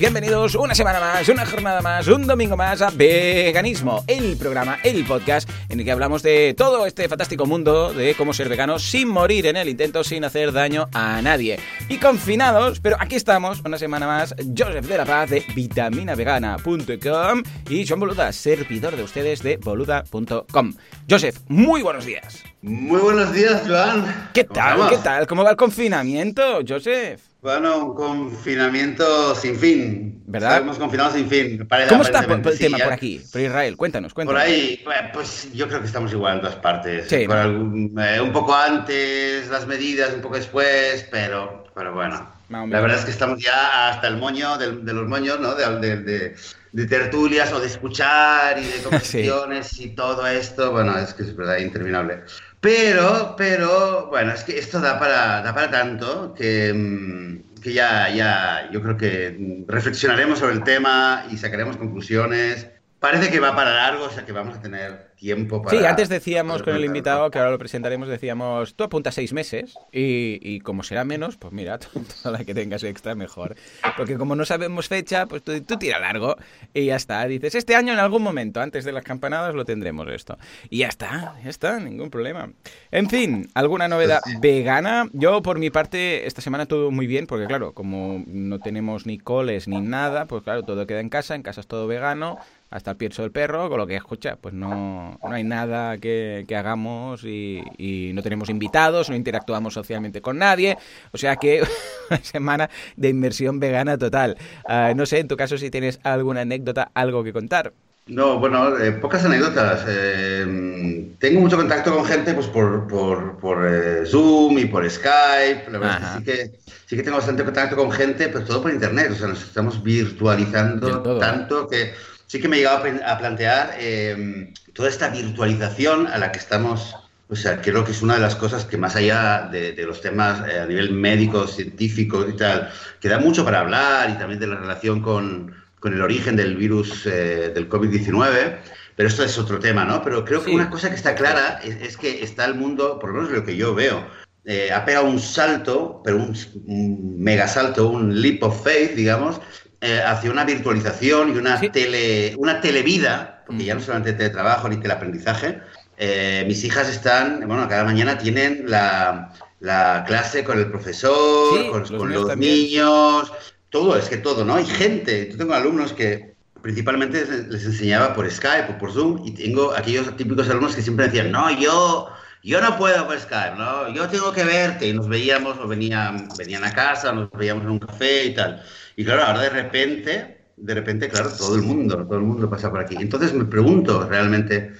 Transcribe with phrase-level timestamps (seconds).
[0.00, 5.04] Bienvenidos una semana más, una jornada más, un domingo más a Veganismo, el programa, el
[5.04, 9.08] podcast en el que hablamos de todo este fantástico mundo de cómo ser vegano sin
[9.08, 11.60] morir en el intento, sin hacer daño a nadie.
[11.90, 17.86] Y confinados, pero aquí estamos, una semana más, Joseph de la Paz de vitaminavegana.com y
[17.86, 20.72] John Boluda, servidor de ustedes de boluda.com.
[21.10, 22.42] Joseph, muy buenos días.
[22.62, 24.30] Muy buenos días, Joan.
[24.32, 24.88] ¿Qué ¿Cómo tal?
[24.88, 25.26] ¿Qué tal?
[25.26, 27.29] ¿Cómo va el confinamiento, Joseph?
[27.42, 30.22] Bueno, un confinamiento sin fin.
[30.26, 30.56] ¿Verdad?
[30.58, 31.66] Estamos confinados sin fin.
[31.88, 33.76] ¿Cómo está por- el tema sí, por aquí, por Israel?
[33.76, 34.42] Cuéntanos, Por cuéntanos.
[34.42, 37.08] ahí, bueno, pues yo creo que estamos igual en todas partes.
[37.08, 37.32] Sí, ¿no?
[37.34, 42.30] algún- eh, un poco antes las medidas, un poco después, pero, pero bueno.
[42.50, 45.54] La verdad es que estamos ya hasta el moño del- de, los moños, ¿no?
[45.54, 46.34] De, de- de-
[46.72, 50.70] de tertulias o de escuchar y de conversaciones y todo esto.
[50.72, 52.20] Bueno, es que es verdad, interminable.
[52.60, 58.10] Pero, pero, bueno, es que esto da para, da para tanto que, mm, que ya,
[58.10, 62.68] ya, yo creo que reflexionaremos sobre el tema y sacaremos conclusiones.
[63.00, 65.76] Parece que va para largo, o sea que vamos a tener tiempo para...
[65.76, 69.74] Sí, antes decíamos con el invitado, que ahora lo presentaremos, decíamos, tú apuntas seis meses
[69.90, 71.78] y, y como será menos, pues mira,
[72.22, 73.56] toda la que tengas extra mejor.
[73.96, 76.36] Porque como no sabemos fecha, pues tú, tú tira largo
[76.74, 77.24] y ya está.
[77.26, 80.36] Dices, este año en algún momento, antes de las campanadas, lo tendremos esto.
[80.68, 82.50] Y ya está, ya está, ningún problema.
[82.90, 84.40] En fin, ¿alguna novedad Pues sí.
[84.42, 85.08] vegana?
[85.14, 89.18] Yo, por mi parte, esta semana todo muy bien, porque claro, como no tenemos ni
[89.18, 92.38] coles ni nada, pues claro, todo queda en casa, en casa es todo vegano
[92.70, 96.44] hasta el pienso del perro, con lo que escucha, pues no, no hay nada que,
[96.46, 100.78] que hagamos y, y no tenemos invitados, no interactuamos socialmente con nadie,
[101.12, 101.62] o sea que
[102.10, 104.36] una semana de inmersión vegana total.
[104.66, 107.72] Ah, no sé, en tu caso si tienes alguna anécdota, algo que contar.
[108.06, 109.84] No, bueno, eh, pocas anécdotas.
[109.86, 115.70] Eh, tengo mucho contacto con gente pues por, por, por, eh, Zoom y por Skype.
[115.70, 116.18] La verdad Ajá.
[116.18, 119.10] es que sí, que sí que tengo bastante contacto con gente, pero todo por internet.
[119.12, 121.92] O sea, nos estamos virtualizando tanto que
[122.30, 126.94] sí que me he llegado a plantear eh, toda esta virtualización a la que estamos.
[127.28, 130.00] O sea, creo que es una de las cosas que más allá de, de los
[130.00, 132.70] temas eh, a nivel médico, científico y tal,
[133.00, 136.56] que da mucho para hablar y también de la relación con, con el origen del
[136.56, 138.58] virus eh, del COVID-19,
[138.94, 140.00] pero esto es otro tema, ¿no?
[140.04, 140.54] Pero creo que Sí.
[140.54, 143.44] una cosa que está clara es, es que está el mundo, por lo menos lo
[143.44, 144.06] que yo veo,
[144.44, 146.36] eh, ha pegado un salto, pero un,
[146.66, 149.40] un mega salto, un leap of faith, digamos,
[149.80, 151.68] eh, hacia una virtualización y una, Sí.
[151.70, 155.60] tele, una televida, porque ya no solamente teletrabajo ni teleaprendizaje.
[155.96, 161.68] Eh, mis hijas están, bueno, cada mañana tienen la, la clase con el profesor, Sí,
[161.70, 163.32] con, los con míos los niños,
[163.70, 164.54] todo, es que todo, ¿no?
[164.56, 169.30] Hay gente, yo tengo alumnos que principalmente les enseñaba por Skype o por Zoom y
[169.32, 172.08] tengo aquellos típicos alumnos que siempre decían, no, yo,
[172.42, 173.92] yo no puedo por Skype, ¿no?
[173.92, 177.70] Yo tengo que verte y nos veíamos o venían, venían a casa, nos veíamos en
[177.70, 178.62] un café y tal.
[178.96, 182.70] Y claro, ahora de repente, de repente, claro, todo el mundo, todo el mundo pasa
[182.70, 182.96] por aquí.
[182.98, 184.74] Entonces me pregunto realmente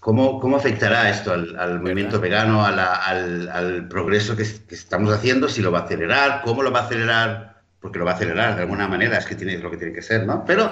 [0.00, 4.74] cómo, cómo afectará esto al, al movimiento vegano, a la- al, al progreso que, que
[4.74, 8.12] estamos haciendo, si lo va a acelerar, cómo lo va a acelerar, porque lo va
[8.12, 10.44] a acelerar de alguna manera, es que tiene lo que tiene que ser, ¿no?
[10.44, 10.70] Pero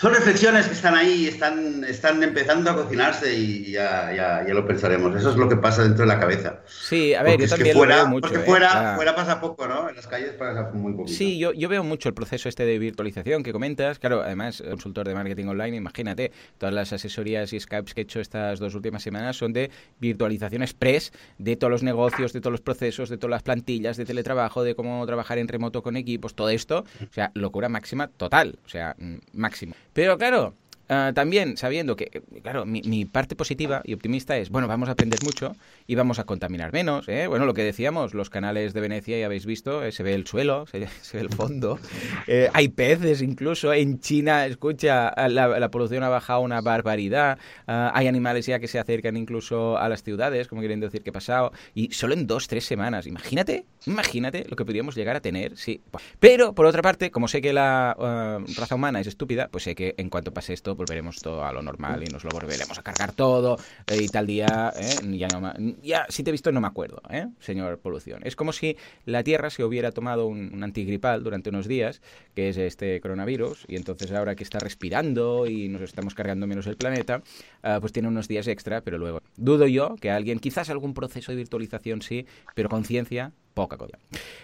[0.00, 4.66] son reflexiones que están ahí, están, están empezando a cocinarse y ya, ya, ya lo
[4.66, 5.14] pensaremos.
[5.14, 6.62] Eso es lo que pasa dentro de la cabeza.
[6.66, 8.28] Sí, a ver, Porque yo también fuera, lo veo mucho.
[8.28, 8.46] Porque ¿eh?
[8.46, 9.90] fuera, fuera pasa poco, ¿no?
[9.90, 11.18] En las calles pasa muy poquito.
[11.18, 13.98] Sí, yo, yo veo mucho el proceso este de virtualización que comentas.
[13.98, 18.20] Claro, además, consultor de marketing online, imagínate, todas las asesorías y Skypes que he hecho
[18.20, 22.62] estas dos últimas semanas son de virtualización express de todos los negocios, de todos los
[22.62, 26.48] procesos, de todas las plantillas, de teletrabajo, de cómo trabajar en remoto con equipos, todo
[26.48, 26.86] esto.
[27.02, 29.74] O sea, locura máxima total, o sea, mm, máximo.
[29.92, 30.54] Pero claro,
[30.92, 34.88] Ah, también sabiendo que, eh, claro, mi, mi parte positiva y optimista es, bueno, vamos
[34.88, 35.54] a aprender mucho
[35.86, 37.08] y vamos a contaminar menos.
[37.08, 37.28] ¿eh?
[37.28, 40.26] Bueno, lo que decíamos, los canales de Venecia, ya habéis visto, eh, se ve el
[40.26, 41.78] suelo, se, se ve el fondo.
[42.26, 43.72] Eh, hay peces incluso.
[43.72, 47.38] En China, escucha, la, la polución ha bajado una barbaridad.
[47.66, 51.10] Ah, hay animales ya que se acercan incluso a las ciudades, como quieren decir que
[51.10, 51.52] ha pasado.
[51.74, 53.06] Y solo en dos, tres semanas.
[53.06, 55.56] Imagínate, imagínate lo que podríamos llegar a tener.
[55.56, 55.80] Sí.
[56.20, 59.74] Pero, por otra parte, como sé que la ah, raza humana es estúpida, pues sé
[59.74, 62.82] que en cuanto pase esto, volveremos todo a lo normal y nos lo volveremos a
[62.82, 63.58] cargar todo
[63.92, 65.18] y tal día, ¿eh?
[65.18, 67.26] ya, no, ya si te he visto no me acuerdo, ¿eh?
[67.38, 68.22] señor polución.
[68.24, 72.00] Es como si la Tierra se hubiera tomado un, antigripal durante unos días,
[72.34, 76.66] que es este coronavirus, y entonces ahora que está respirando y nos estamos cargando menos
[76.66, 77.22] el planeta,
[77.62, 81.32] ah, pues tiene unos días extra, pero luego dudo yo que alguien, quizás algún proceso
[81.32, 83.98] de virtualización sí, pero conciencia poca cosa.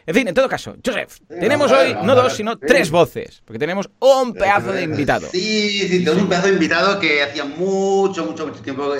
[0.07, 3.89] En fin, en todo caso, Joseph, tenemos hoy no dos, sino tres voces, porque tenemos
[3.99, 5.29] un pedazo de invitado.
[5.33, 8.93] Sí, sí, tenemos un pedazo de invitado que hacía mucho, mucho, mucho tiempo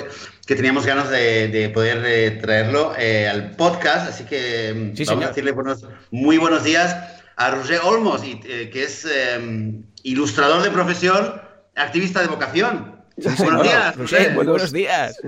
[0.47, 5.27] que teníamos ganas de, poder eh, traerlo eh, al podcast, así que mm, vamos a
[5.27, 6.95] decirle buenos, muy buenos días
[7.35, 9.07] a Roger Olmos, eh, que es
[10.01, 11.41] ilustrador de profesión,
[11.75, 12.96] activista de vocación.
[13.17, 15.21] Buenos días, buenos días.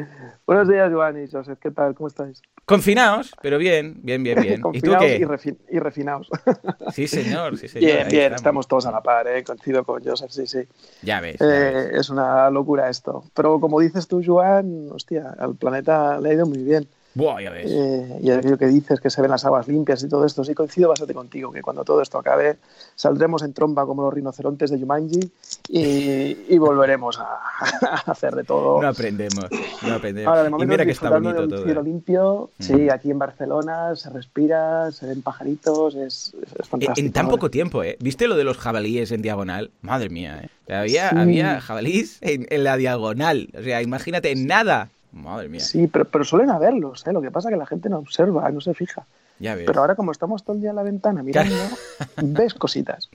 [0.45, 1.95] Buenos días, Joan y Joseph, ¿qué tal?
[1.95, 2.41] ¿Cómo estáis?
[2.65, 4.61] Confinados, pero bien, bien, bien, bien.
[4.73, 5.17] ¿Y tú qué?
[5.17, 6.29] Y, refinados.
[6.93, 7.91] Sí, señor, sí, señor.
[7.91, 8.67] Bien, bien, estamos.
[8.67, 9.43] todos a la par, ¿eh?
[9.43, 10.59] coincido con Joseph, sí, sí.
[11.01, 13.23] Ya ves, eh, Es una locura esto.
[13.33, 16.87] Pero como dices tú, Joan, hostia, al planeta le ha ido muy bien.
[17.19, 17.69] Buah, ya ves.
[17.69, 20.55] Eh, y aquello que dices, que se ven las aguas limpias y todo esto, sí
[20.55, 22.55] coincido bastante contigo, que cuando todo esto acabe
[22.95, 25.19] saldremos en tromba como los rinocerontes de Jumanji
[25.67, 28.81] y, volveremos a, hacer de todo.
[28.81, 29.47] No aprendemos,
[29.81, 30.29] no aprendemos.
[30.29, 32.63] Ahora, de momento, y mira que está bonito de un cielo limpio, mm.
[32.63, 36.33] sí, aquí en Barcelona se respira, se ven pajaritos, es,
[36.69, 37.05] fantástico.
[37.05, 37.97] En, tan poco tiempo, ¿eh?
[37.99, 39.71] ¿Viste lo de los jabalíes en diagonal?
[39.81, 40.73] Madre mía, ¿eh?
[40.73, 44.89] Había, había jabalíes en, en la diagonal, o sea, imagínate, en nada.
[45.11, 45.59] Madre mía.
[45.59, 47.13] Sí, pero, pero suelen haberlos, ¿eh?
[47.13, 49.05] Lo que pasa es que la gente no observa, no se fija.
[49.39, 51.55] Pero ahora como estamos todo el día en la ventana mirando,
[52.21, 53.09] ves cositas.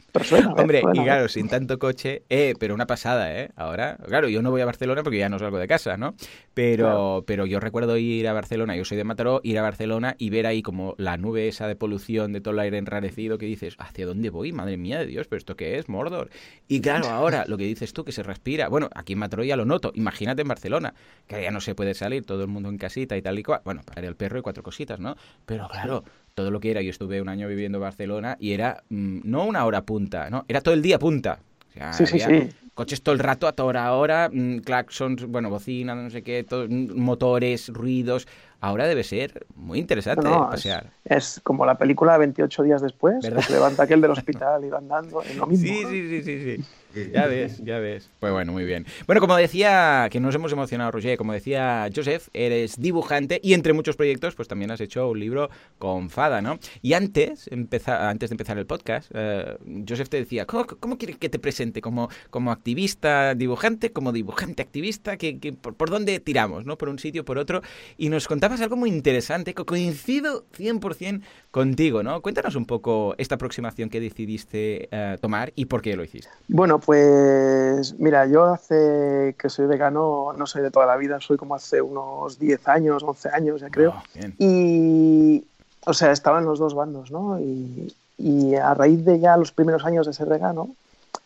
[0.57, 3.51] Hombre, y claro, sin tanto coche, eh, pero una pasada, ¿eh?
[3.57, 6.15] Ahora, claro, yo no voy a Barcelona porque ya no salgo de casa, ¿no?
[6.55, 10.31] Pero, pero yo recuerdo ir a Barcelona, yo soy de Mataró, ir a Barcelona y
[10.31, 13.75] ver ahí como la nube esa de polución, de todo el aire enrarecido, que dices,
[13.79, 14.53] ¿hacia dónde voy?
[14.53, 15.89] Madre mía de Dios, ¿pero esto qué es?
[15.89, 16.31] Mordor.
[16.69, 18.69] Y claro, ahora lo que dices tú, que se respira.
[18.69, 19.93] Bueno, aquí en Mataró ya lo noto.
[19.95, 20.95] Imagínate en Barcelona,
[21.27, 23.61] que ya no se puede salir, todo el mundo en casita y tal y cual.
[23.65, 25.17] Bueno, para el perro y cuatro cositas, ¿no?
[25.45, 26.05] Pero claro
[26.35, 26.83] todo lo que era.
[26.83, 30.45] Yo estuve un año viviendo en Barcelona y era mm, no una hora punta, ¿no?
[30.49, 31.39] Era todo el día punta.
[31.93, 32.49] sí, sí, sí.
[32.75, 36.99] Coches todo el rato, a toda hora, mm, claxons, bueno, bocina, no sé qué, mm,
[36.99, 38.27] motores, ruidos.
[38.61, 40.91] Ahora debe ser muy interesante pasear.
[41.05, 44.79] Es, como la película 28 días después, que se levanta aquel del hospital y va
[44.79, 45.67] andando, es lo mismo.
[45.67, 46.65] Sí, sí, sí, sí, sí.
[47.13, 48.09] Ya ves, ya ves.
[48.21, 48.87] Pues bueno, muy bien.
[49.07, 53.73] Bueno, como decía, que nos hemos emocionado, Roger, como decía Joseph, eres dibujante y entre
[53.73, 56.59] muchos proyectos, pues también has hecho un libro con Fada, ¿no?
[56.83, 59.57] Y antes, antes de empezar el podcast, eh,
[59.87, 61.81] Joseph te decía, ¿cómo, cómo quieres que te presente?
[61.81, 63.93] ¿Como, como activista dibujante?
[63.93, 65.19] ¿Como dibujante activista?
[65.19, 66.65] ¿Que, por, dónde tiramos?
[66.65, 66.79] ¿no?
[66.79, 67.61] Por un sitio, por otro.
[67.99, 71.21] Y nos contabas algo muy interesante, que coincido 100%
[71.51, 72.23] contigo, ¿no?
[72.23, 76.31] Cuéntanos un poco esta aproximación que decidiste eh, tomar y por qué lo hiciste.
[76.49, 81.37] Bueno, pues mira, yo hace que soy vegano, no soy de toda la vida, soy
[81.37, 83.93] como hace unos 10 años, 11 años ya creo.
[83.95, 84.05] Ah,
[84.39, 85.45] y,
[85.85, 87.39] o sea, estaba en los dos bandos, ¿no?
[87.39, 90.71] Y, y, a raíz de ya los primeros años de ser vegano,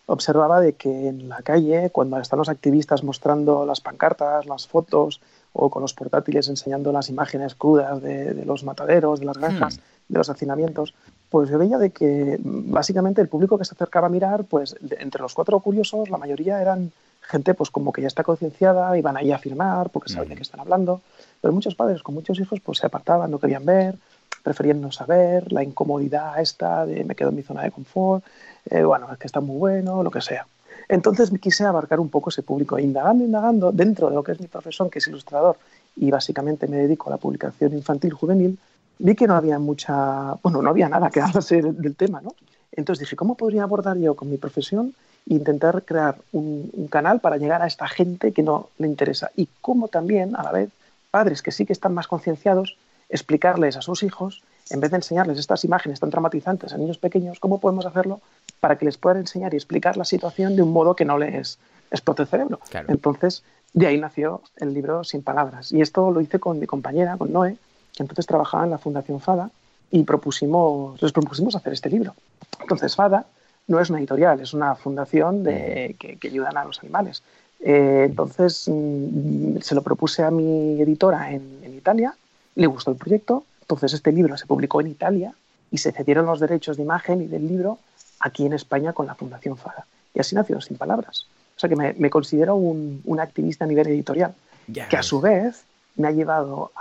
[0.09, 5.21] observaba de que en la calle, cuando están los activistas mostrando las pancartas, las fotos,
[5.53, 10.13] o con los portátiles enseñando las imágenes crudas de, los mataderos, de las granjas, hmm.
[10.13, 10.95] de los hacinamientos,
[11.31, 15.21] pues yo veía de que básicamente el público que se acercaba a mirar, pues entre
[15.21, 16.91] los cuatro curiosos, la mayoría eran
[17.21, 20.43] gente pues como que ya está concienciada, iban ahí a firmar porque saben de qué
[20.43, 21.03] están hablando,
[21.43, 23.97] pero muchos padres con muchos hijos pues se apartaban, no querían ver,
[24.43, 28.25] preferían no saber, la incomodidad esta de me quedo en mi zona de confort,
[28.71, 30.47] eh, bueno, es que está muy bueno, lo que sea.
[30.89, 34.41] Entonces me quise abarcar un poco ese público, indagando, indagando, dentro de lo que es
[34.41, 35.59] mi profesión, que es ilustrador,
[35.97, 38.59] y básicamente me dedico a la publicación infantil juvenil,
[38.99, 42.35] vi que no había mucha, bueno, no había nada que hacerse del tema, ¿no?
[42.73, 44.95] Entonces dije, ¿cómo podría abordar yo con mi profesión
[45.29, 49.31] e intentar crear un, canal para llegar a esta gente que no le interesa?
[49.37, 50.71] Y cómo también, a la vez,
[51.11, 52.77] padres que sí que están más concienciados,
[53.09, 57.41] explicarles a sus hijos, en vez de enseñarles estas imágenes tan traumatizantes a niños pequeños,
[57.41, 58.21] cómo podemos hacerlo
[58.61, 61.59] para que les puedan enseñar y explicar la situación de un modo que no les
[61.91, 62.61] explote el cerebro.
[62.89, 65.73] Entonces, de ahí nació el libro Sin Palabras.
[65.73, 67.57] Y esto lo hice con mi compañera, con Noé,
[67.99, 69.51] entonces trabajaba en la Fundación FADA
[69.91, 72.15] y propusimos, les propusimos hacer este libro.
[72.61, 73.27] Entonces FADA
[73.67, 77.23] no es una editorial, es una fundación de, que, ayudan a los animales.
[77.61, 82.15] Eh, entonces mm, se lo propuse a mi editora en, en Italia,
[82.59, 85.33] le gustó el proyecto, entonces este libro se publicó en Italia
[85.71, 87.79] y se cedieron los derechos de imagen y del libro
[88.19, 89.87] aquí en España con la Fundación FADA.
[90.13, 91.27] Y así nació Sin Palabras.
[91.57, 94.35] O sea que me, considero un, un, activista a nivel editorial,
[94.73, 95.63] que a su vez
[95.97, 96.73] me ha llevado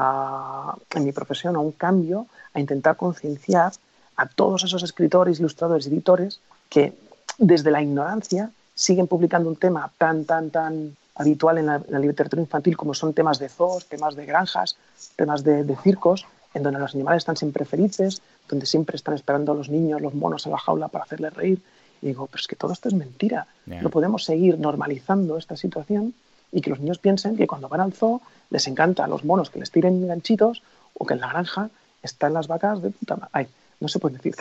[0.96, 3.74] en mi profesión a un cambio, a intentar concienciar
[4.16, 6.94] a todos esos escritores, ilustradores, editores que
[7.38, 12.78] desde la ignorancia siguen publicando un tema tan, tan, tan habitual en la, literatura infantil
[12.78, 14.78] como son temas de zoos, temas de granjas,
[15.16, 19.56] temas de, circos, en donde los animales están siempre felices, donde siempre están esperando a
[19.56, 21.62] los niños, los monos en la jaula para hacerles reír.
[22.02, 23.48] Y digo, pero es que todo esto es mentira.
[23.66, 26.14] No podemos seguir normalizando esta situación
[26.52, 29.50] y que los niños piensen que cuando van al zoo les encanta a los monos
[29.50, 30.62] que les tiren ganchitos
[30.94, 31.70] o que en la granja
[32.04, 33.50] están las vacas de puta madre.
[33.80, 34.36] No se puede decir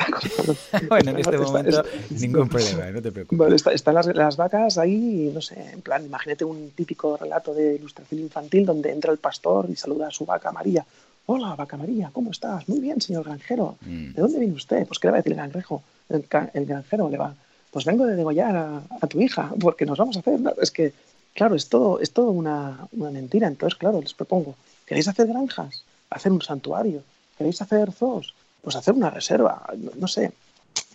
[0.88, 3.66] bueno, en este momento ningún problema, no te preocupes.
[3.66, 8.20] están las, las, vacas ahí, no sé, en plan, imagínate un típico relato de ilustración
[8.20, 10.84] infantil donde entra el pastor y saluda a su vaca María.
[11.26, 12.68] Hola, vaca María, ¿cómo estás?
[12.68, 13.76] Muy bien, señor granjero.
[13.80, 14.12] Mm.
[14.12, 14.86] ¿De dónde viene usted?
[14.86, 15.82] Pues, ¿qué le va a decir el granjero?
[16.08, 17.34] El, granjero le va,
[17.70, 20.38] pues vengo de degollar a, tu hija, porque nos vamos a hacer...
[20.62, 20.92] es que,
[21.34, 23.48] claro, es todo, es todo una, una mentira.
[23.48, 24.54] Entonces, claro, les propongo,
[24.86, 25.82] ¿queréis hacer granjas?
[26.10, 27.02] Hacer un santuario
[27.36, 28.34] ¿Queréis hacer zoos?
[28.66, 29.62] Pues hacer una reserva,
[29.94, 30.32] no, sé.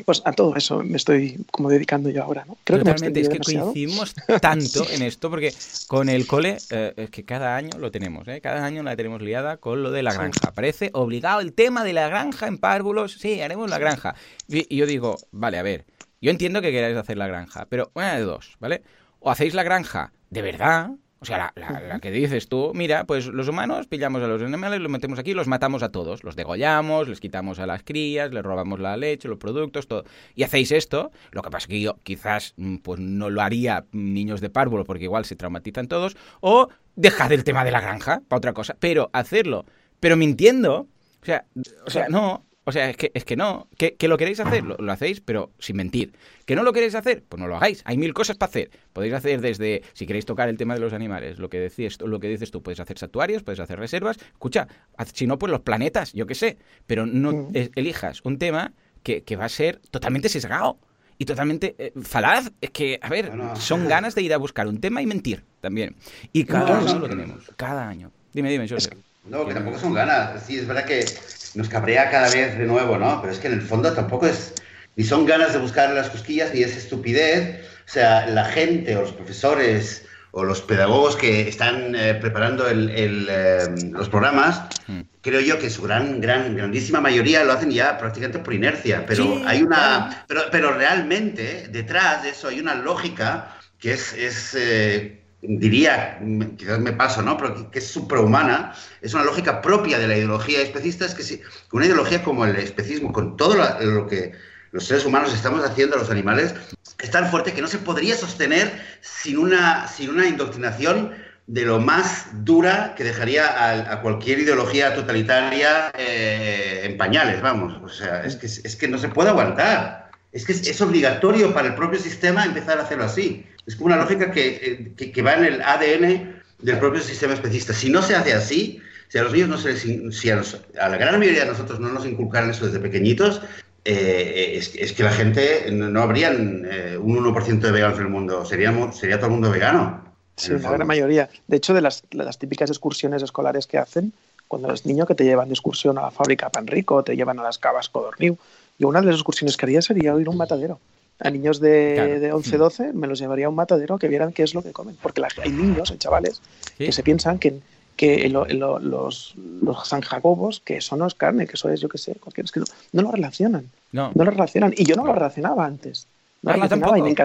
[0.04, 2.58] Pues a todo eso me estoy como dedicando yo ahora, ¿no?
[2.66, 5.54] Creo Totalmente, que es que coincidimos tanto en esto, porque
[5.88, 8.42] con el cole, eh, es que cada año lo tenemos, ¿eh?
[8.42, 10.52] Cada año la tenemos liada con lo de la granja.
[10.52, 14.16] Parece obligado el tema de la granja en párvulos, sí, haremos la granja.
[14.50, 15.86] Y, yo digo, vale, a ver,
[16.20, 18.84] yo entiendo que queráis hacer la granja, pero una de dos, ¿vale?
[19.22, 20.90] O hacéis la granja de verdad,
[21.22, 24.92] o sea, la, que dices tú, mira, pues los humanos pillamos a los animales, los
[24.92, 26.24] metemos aquí los matamos a todos.
[26.24, 30.04] Los degollamos, les quitamos a las crías, les robamos la leche, los productos, todo.
[30.34, 33.86] Y hacéis esto, lo que pasa es que yo quizás mm, pues no lo haría
[33.92, 38.24] niños de párvulo porque igual se traumatizan todos, o dejar el tema de la granja
[38.28, 39.66] para otra cosa, pero hacerlo,
[40.00, 40.88] pero mintiendo,
[41.22, 41.46] o sea,
[41.86, 43.68] o sea, no, o sea, es que, es que no.
[43.76, 46.14] Que, lo queréis hacer, lo, hacéis, pero sin mentir.
[46.46, 47.24] ¿Que no lo queréis hacer?
[47.28, 47.82] Pues no lo hagáis.
[47.86, 48.70] Hay mil cosas para hacer.
[48.94, 52.20] Podéis hacer desde, si queréis tocar el tema de los animales, lo que, decís, lo
[52.20, 54.18] que dices tú, puedes hacer santuarios, puedes hacer reservas.
[54.34, 54.68] Escucha,
[55.12, 56.58] si no, pues los planetas, yo qué sé.
[56.86, 57.54] Pero no mm.
[57.76, 60.78] elijas un tema que, va a ser totalmente sesgado
[61.18, 62.52] y totalmente eh, falaz.
[62.62, 65.96] Es que, a ver, son ganas de ir a buscar un tema y mentir también.
[66.32, 67.52] Y cada año lo tenemos.
[67.56, 68.12] Cada año.
[68.34, 68.94] Dime, dime, Joseph.
[69.26, 70.44] No, que tampoco son ganas.
[70.46, 71.06] Sí, es verdad que
[71.56, 73.22] nos cabrea cada vez de nuevo, ¿no?
[73.22, 74.54] Pero es que en el fondo tampoco es,
[74.96, 77.66] ni son ganas de buscar las cosquillas, ni es estupidez.
[77.86, 82.90] O sea, la gente o los profesores o los pedagogos que están eh, preparando el,
[83.30, 85.02] eh, los programas, hmm.
[85.22, 89.06] creo yo que su gran, gran, grandísima mayoría lo hacen ya prácticamente por inercia.
[89.06, 94.56] Pero hay una, pero, pero realmente detrás de eso hay una lógica que es, es
[94.56, 96.20] eh, diría,
[96.58, 97.38] quizás me paso, ¿no?
[97.38, 101.42] Pero que es suprahumana, es una lógica propia de la ideología especista, es que si,
[101.72, 104.34] una ideología como el especismo, con todo lo, que
[104.72, 106.54] los seres humanos estamos haciendo a los animales,
[107.00, 108.72] es tan fuerte que no se podría sostener
[109.02, 111.14] sin una, sin una indoctrinación
[111.48, 117.82] de lo más dura que dejaría a, cualquier ideología totalitaria eh, en pañales, vamos.
[117.84, 120.12] O sea, es que, es que no se puede aguantar.
[120.32, 123.46] Es que es obligatorio para el propio sistema empezar a hacerlo así.
[123.66, 127.74] Es como una lógica que, eh, que, va en el ADN del propio sistema especista.
[127.74, 130.98] Si no se hace así, si a los niños no se les, si a, la
[130.98, 133.42] gran mayoría de nosotros no nos inculcaran eso desde pequeñitos,
[133.84, 138.46] eh, es, que la gente no, habrían eh, un 1% de veganos en el mundo,
[138.46, 140.04] seríamos, sería todo el mundo vegano.
[140.38, 141.30] Sí, la gran mayoría.
[141.48, 144.14] De hecho, de las, las, típicas excursiones escolares que hacen,
[144.48, 147.40] cuando eres niño que te llevan de excursión a la fábrica Pan Rico, te llevan
[147.40, 148.38] a las cavas Codorniu,
[148.80, 150.80] yo una de las excursiones que haría sería ir a un matadero
[151.24, 154.44] a niños de, de 11, 12 me los llevaría a un matadero que vieran qué
[154.44, 154.98] es lo que comen.
[155.02, 156.42] Porque hay niños, hay chavales,
[156.78, 157.60] que se piensan que,
[157.96, 161.98] que los, los San Jacobos, que eso no es carne, que eso es, yo qué
[161.98, 162.62] sé, cualquier, es que
[162.94, 163.70] no, lo relacionan.
[163.92, 164.12] No.
[164.16, 164.74] no lo relacionan.
[164.76, 166.08] Y yo no lo relacionaba antes.
[166.42, 167.16] No lo relacionaba y me,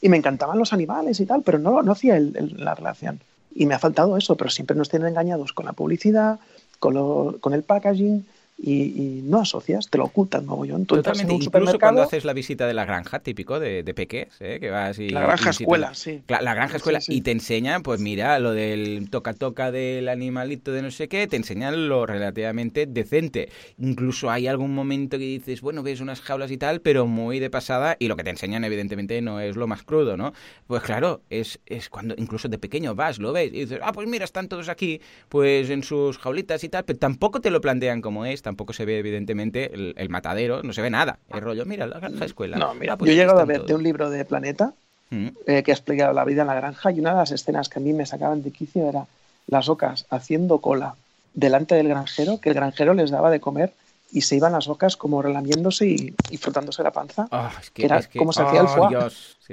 [0.00, 3.20] y me, encantaban los animales y tal, pero no, no hacía la relación.
[3.52, 6.38] Y me ha faltado eso, pero siempre nos tienen engañados con la publicidad,
[6.78, 8.24] con, lo, con el packaging
[8.62, 10.84] y, no asocias, te lo ocultan mogollón.
[10.84, 14.28] Tú Totalmente, un incluso cuando haces la visita de la granja, típico de, de peques,
[14.40, 14.58] ¿eh?
[14.60, 15.08] que vas y...
[15.08, 16.22] La granja escuela, sí.
[16.28, 20.90] La, granja escuela, y te enseñan, pues mira, lo del toca-toca del animalito de no
[20.90, 23.48] sé qué, te enseñan lo relativamente decente.
[23.78, 27.48] Incluso hay algún momento que dices, bueno, ves unas jaulas y tal, pero muy de
[27.48, 30.34] pasada, y lo que te enseñan evidentemente no es lo más crudo, ¿no?
[30.66, 34.06] Pues claro, es, es cuando incluso de pequeño vas, lo ves, y dices, ah, pues
[34.06, 35.00] mira, están todos aquí,
[35.30, 38.84] pues en sus jaulitas y tal, pero tampoco te lo plantean como es, tampoco se
[38.84, 41.20] ve evidentemente el, matadero, no se ve nada.
[41.32, 42.56] El rollo, mira, la granja escuela.
[42.58, 44.72] No, mira, pues yo he llegado a ver de un libro de Planeta
[45.10, 45.28] mm.
[45.46, 47.78] eh, que ha explicado la vida en la granja y una de las escenas que
[47.78, 49.06] a mí me sacaban de quicio era
[49.46, 50.96] las ocas haciendo cola
[51.32, 53.72] delante del granjero, que el granjero les daba de comer
[54.10, 57.28] y se iban las ocas como relamiéndose y, frotándose la panza.
[57.30, 58.98] Ah, que, era como se hacía el foie,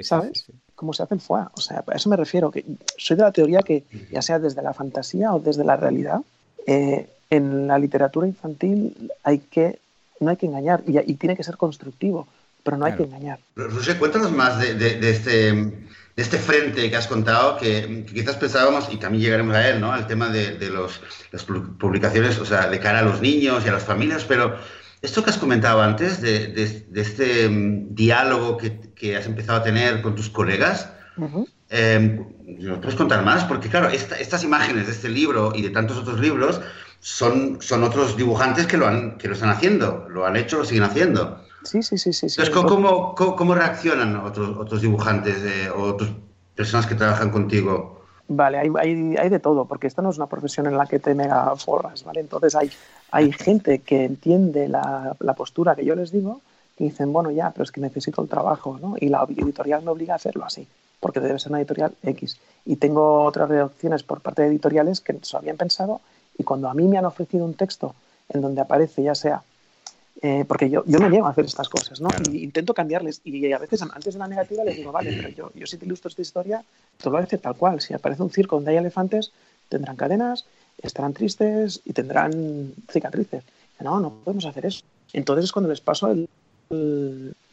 [0.04, 0.46] ¿sabes?
[0.74, 1.46] Como se hace el foie.
[1.54, 2.50] O sea, a eso me refiero.
[2.50, 2.66] que
[2.98, 6.22] Soy de la teoría que, ya sea desde la fantasía o desde la realidad,
[6.66, 9.80] eh, en la literatura infantil hay que,
[10.20, 12.28] no hay que engañar y, tiene que ser constructivo,
[12.64, 13.40] pero no hay que engañar.
[13.56, 19.24] José, cuéntanos más de, este, este frente que has contado, que, quizás pensábamos, y también
[19.24, 19.92] llegaremos a él, ¿no?
[19.92, 23.74] Al tema de, los, las publicaciones, o sea, de cara a los niños y a
[23.74, 24.58] las familias, pero
[25.02, 30.16] esto que has comentado antes, de, este mm, diálogo que, has empezado a tener con
[30.16, 30.90] tus colegas,
[31.70, 32.26] em,
[32.60, 33.44] ¿nos puedes contar más?
[33.44, 36.62] Porque, claro, estas imágenes de este libro y de tantos otros libros
[37.08, 40.66] son, son otros dibujantes que lo, han, que lo están haciendo, lo han hecho, lo
[40.66, 41.40] siguen haciendo.
[41.64, 42.12] Sí, sí, sí.
[42.12, 45.38] sí, Entonces, ¿cómo, cómo, reaccionan otros, otros dibujantes
[45.74, 46.10] o otras
[46.54, 48.02] personas que trabajan contigo?
[48.28, 51.00] Vale, hay, hay, hay, de todo, porque esta no es una profesión en la que
[51.00, 52.20] te mega forras, ¿vale?
[52.20, 52.70] Entonces hay,
[53.12, 56.42] hay gente que entiende la, la, postura que yo les digo
[56.78, 58.96] y dicen, bueno, ya, pero es que necesito el trabajo, ¿no?
[59.00, 60.68] Y la editorial me obliga a hacerlo así,
[61.00, 62.38] porque debe ser una editorial X.
[62.66, 66.02] Y tengo otras reacciones por parte de editoriales que se habían pensado
[66.38, 67.96] y cuando a mí me han ofrecido un texto
[68.30, 69.44] en donde aparece ya sea
[70.22, 72.10] eh, porque yo, yo me llevo a hacer estas cosas, ¿no?
[72.32, 73.22] Y intento cambiarles.
[73.24, 75.86] Y a veces, antes de la negativa, les digo, vale, pero yo, yo si te
[75.86, 76.64] ilustro esta historia,
[76.98, 77.82] te lo voy a decir tal cual.
[77.82, 79.32] Si aparece un circo donde hay elefantes,
[79.70, 80.46] tendrán cadenas,
[80.82, 83.44] estarán tristes y tendrán cicatrices.
[83.80, 84.82] No, no podemos hacer eso.
[85.14, 86.28] Entonces es cuando les paso el,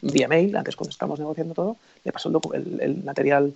[0.01, 3.53] vía mail, antes cuando estamos negociando todo, le paso el, el material el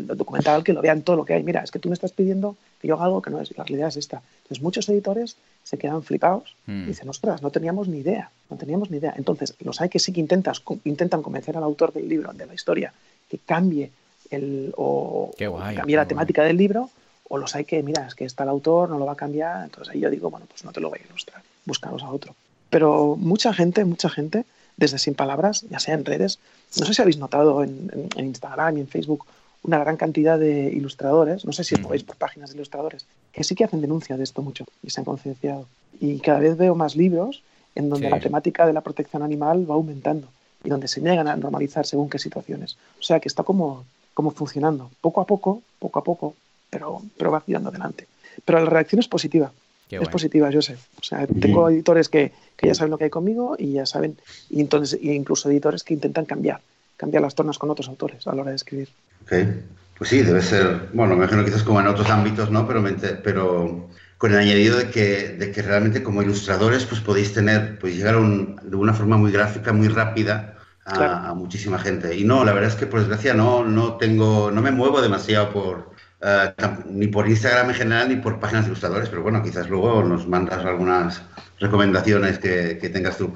[0.00, 1.42] documental que lo vean todo lo que hay.
[1.42, 3.64] Mira, es que tú me estás pidiendo que yo haga algo que no es, la
[3.64, 4.22] realidad es esta.
[4.42, 6.86] Entonces muchos editores se quedan flipados y mm.
[6.86, 9.14] dicen, ostras, no teníamos ni idea, no teníamos ni idea.
[9.16, 12.54] Entonces los hay que sí que intentas, intentan convencer al autor del libro, de la
[12.54, 12.92] historia,
[13.28, 13.90] que cambie
[14.30, 15.30] el, o
[15.74, 16.90] cambie la temática del libro,
[17.28, 19.64] o los hay que, mira, es que está el autor, no lo va a cambiar,
[19.64, 22.34] entonces ahí yo digo, bueno, pues no te lo voy a ilustrar, búscalos a otro.
[22.70, 24.44] Pero mucha gente, mucha gente,
[24.76, 26.38] desde sin palabras, ya sea en redes,
[26.78, 29.26] no sé si habéis notado en, en Instagram y en Facebook,
[29.62, 33.44] una gran cantidad de ilustradores, no sé si os veis por páginas de ilustradores, que
[33.44, 35.66] sí que hacen denuncia de esto mucho y se han concienciado.
[36.00, 37.42] Y cada vez veo más libros
[37.74, 40.28] en donde la temática de la protección animal va aumentando
[40.64, 42.76] y donde se niegan a normalizar según qué situaciones.
[42.98, 46.34] O sea que está como, como funcionando, poco a poco, poco a poco,
[46.70, 48.06] pero, pero va tirando adelante.
[48.44, 49.52] Pero la reacción es positiva.
[49.90, 50.76] es positiva, yo sé.
[50.98, 54.16] O sea, tengo editores que, que, ya saben lo que hay conmigo y ya saben,
[54.48, 56.60] y entonces, y incluso editores que intentan cambiar,
[56.96, 58.88] cambiar las tornas con otros autores a la hora de escribir.
[59.26, 62.66] Pues sí, debe ser, bueno, me imagino quizás como en otros ámbitos, ¿no?
[62.66, 62.82] Pero,
[63.22, 67.96] pero con el añadido de que, de que realmente como ilustradores pues podéis tener, pues
[67.96, 72.16] llegar de una forma muy gráfica, muy rápida a, muchísima gente.
[72.16, 75.50] Y no, la verdad es que por desgracia no, no tengo, no me muevo demasiado
[75.50, 75.90] por,
[76.20, 76.52] eh,
[76.86, 80.26] ni por Instagram en general ni por páginas de ilustradores, pero bueno, quizás luego nos
[80.26, 81.22] mandas algunas
[81.58, 83.32] recomendaciones que, que tengas tú.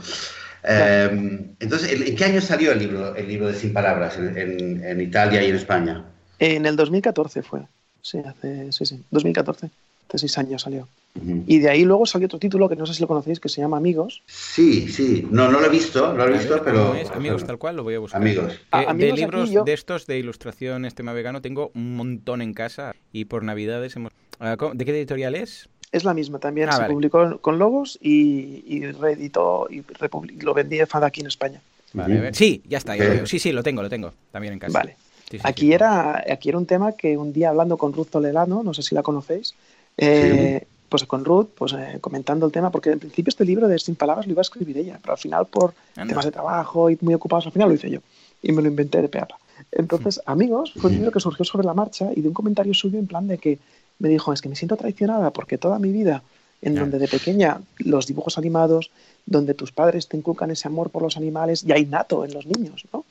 [0.64, 5.00] Em, entonces, ¿en qué año salió el libro, el libro de Sin Palabras en, en,
[5.00, 6.04] Italia y en España?
[6.38, 7.60] En el 2014 fue.
[8.00, 9.70] Sí, hace sí, sí, 2014.
[10.08, 10.88] Hace seis años salió.
[11.46, 13.60] Y de ahí luego salió otro título que no sé si lo conocéis, que se
[13.60, 14.22] llama Amigos.
[14.26, 15.26] Sí, sí.
[15.30, 16.94] No, no lo he visto, no lo he visto, pero...
[17.14, 18.20] Amigos, tal cual, lo voy a buscar.
[18.20, 18.60] Amigos.
[18.72, 23.26] Ah, de libros de estos de ilustración este vegano tengo un montón en casa y
[23.26, 24.12] por Navidades hemos...
[24.40, 25.68] Ah, ¿De qué editorial es?
[25.94, 29.84] Es la misma también, ah, se publicó con Lobos y, reeditó y
[30.42, 31.60] lo vendí de Fada aquí en España.
[31.92, 32.94] Vale, sí, ya está.
[33.26, 34.76] sí, sí, lo tengo, lo tengo también en casa.
[34.76, 34.96] Vale.
[35.44, 38.82] aquí, Era, aquí era un tema que un día hablando con Ruth Toledano, no sé
[38.82, 39.54] si la conocéis,
[39.96, 43.78] eh, pues con Ruth, pues eh, comentando el tema, porque en principio este libro de
[43.78, 46.98] Sin Palabras lo iba a escribir ella, pero al final por temas de trabajo y
[47.02, 48.00] muy ocupados, al final lo hice yo
[48.42, 49.38] y me lo inventé de peapa.
[49.70, 52.98] Entonces, Amigos fue un libro que surgió sobre la marcha y de un comentario suyo
[52.98, 53.60] en plan de que
[54.04, 56.22] me dijo, es que me siento traicionada porque toda mi vida,
[56.60, 58.90] en donde de pequeña los dibujos animados,
[59.24, 62.84] donde tus padres te inculcan ese amor por los animales, ya innato en los niños,
[62.92, 63.06] ¿no?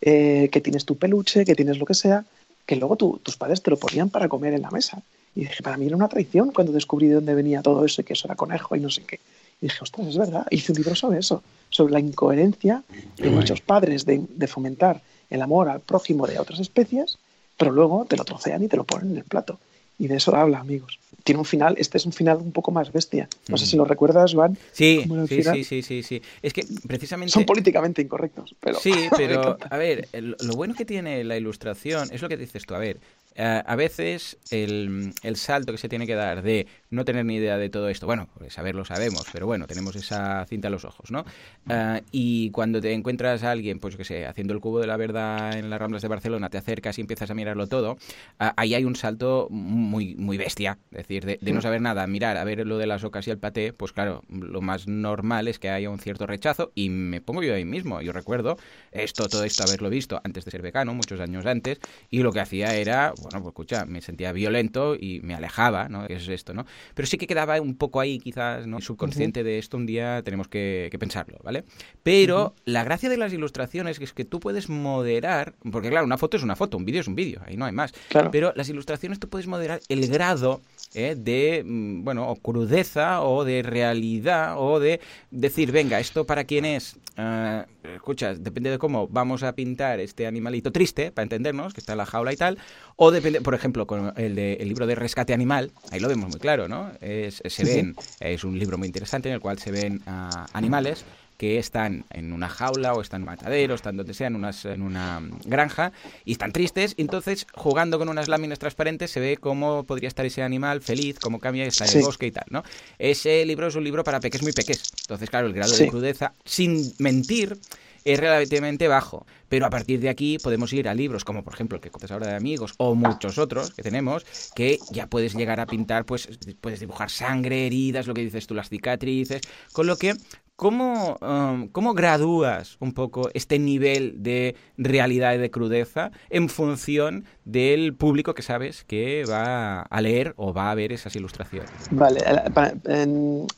[0.00, 2.24] Eh, que tienes tu peluche, que tienes lo que sea,
[2.64, 5.02] que luego tus padres te lo ponían para comer en la mesa.
[5.34, 8.04] Y dije, para mí era una traición cuando descubrí de dónde venía todo eso y
[8.04, 9.20] que eso era conejo y no sé qué.
[9.60, 10.46] Y dije, ostras, es verdad.
[10.50, 12.82] Hice un libro sobre eso, sobre la incoherencia
[13.18, 17.18] de muchos padres de, de, fomentar el amor al prójimo de otras especies,
[17.58, 19.58] pero luego te lo trocean y te lo ponen en el plato.
[20.00, 20.98] Y de eso habla, amigos.
[21.24, 23.28] Tiene un final, este es un final un poco más bestia.
[23.48, 24.56] No sé si lo recuerdas, Van.
[24.72, 26.22] Sí, sí, sí, sí, sí, sí.
[26.40, 27.30] Es que precisamente...
[27.30, 28.80] Son políticamente incorrectos, pero...
[28.80, 32.74] Sí, pero a ver, lo bueno que tiene la ilustración es lo que dices tú.
[32.74, 32.98] A ver,
[33.36, 37.56] eh, a veces el, salto que se tiene que dar de no tener ni idea
[37.58, 41.10] de todo esto, bueno, pues saberlo sabemos, pero bueno, tenemos esa cinta a los ojos,
[41.10, 41.24] ¿no?
[41.68, 44.96] Eh, y cuando te encuentras a alguien, pues que sé, haciendo el cubo de la
[44.96, 47.98] verdad en las Ramblas de Barcelona, te acercas y empiezas a mirarlo todo,
[48.40, 52.36] eh, ahí hay un salto muy, muy bestia, es decir, de, no saber nada, mirar
[52.36, 55.58] a ver lo de las ocas y el paté, pues claro, lo más normal es
[55.58, 58.56] que haya un cierto rechazo y me pongo yo ahí mismo, yo recuerdo
[58.92, 61.78] esto, todo esto haberlo visto antes de ser becano, muchos años antes,
[62.10, 66.06] y lo que hacía era bueno, pues escucha, me sentía violento y me alejaba, ¿no?
[66.06, 66.66] es esto, ¿no?
[66.94, 68.80] Pero sí que quedaba un poco ahí, quizás, ¿no?
[68.80, 71.64] Subconsciente de esto un día tenemos que, pensarlo, ¿vale?
[72.02, 76.36] Pero la gracia de las ilustraciones es que tú puedes moderar, porque claro, una foto
[76.36, 77.92] es una foto, un vídeo es un vídeo, ahí no hay más.
[78.30, 80.60] Pero las ilustraciones tú puedes moderar el grado
[80.94, 81.14] ¿eh?
[81.16, 86.64] de, mm, bueno, o crudeza o de realidad o de decir, venga, esto para quién
[86.64, 86.96] es.
[87.18, 91.92] Uh, escucha, depende de cómo vamos a pintar este animalito triste, para entendernos, que está
[91.92, 92.58] en la jaula y tal,
[92.96, 96.30] o depende, por ejemplo, con el, de, el libro de rescate animal, ahí lo vemos
[96.30, 96.90] muy claro, ¿no?
[97.00, 101.04] Es, se ven, es un libro muy interesante en el cual se ven uh, animales
[101.40, 104.82] que están en una jaula o están en un matadero, están donde sea, en, en
[104.82, 105.90] una granja,
[106.26, 106.92] y están tristes.
[106.98, 111.38] entonces, jugando con unas láminas transparentes, se ve cómo podría estar ese animal feliz, cómo
[111.38, 112.62] cambia, está en el bosque y tal, ¿no?
[112.98, 114.82] Ese libro es un libro para peques muy peques.
[115.00, 117.56] Entonces, claro, el grado de crudeza, sin mentir,
[118.04, 119.26] es relativamente bajo.
[119.48, 122.12] Pero a partir de aquí podemos ir a libros como, por ejemplo, el que conoces
[122.12, 126.28] ahora de amigos o muchos otros que tenemos, que ya puedes llegar a pintar, pues
[126.60, 130.14] puedes dibujar sangre, heridas, lo que dices tú, las cicatrices, con lo que
[130.60, 137.24] ¿Cómo, um, ¿Cómo gradúas un poco este nivel de realidad y de crudeza en función
[137.46, 141.70] del público que sabes que va a leer o va a ver esas ilustraciones?
[141.90, 142.20] Vale,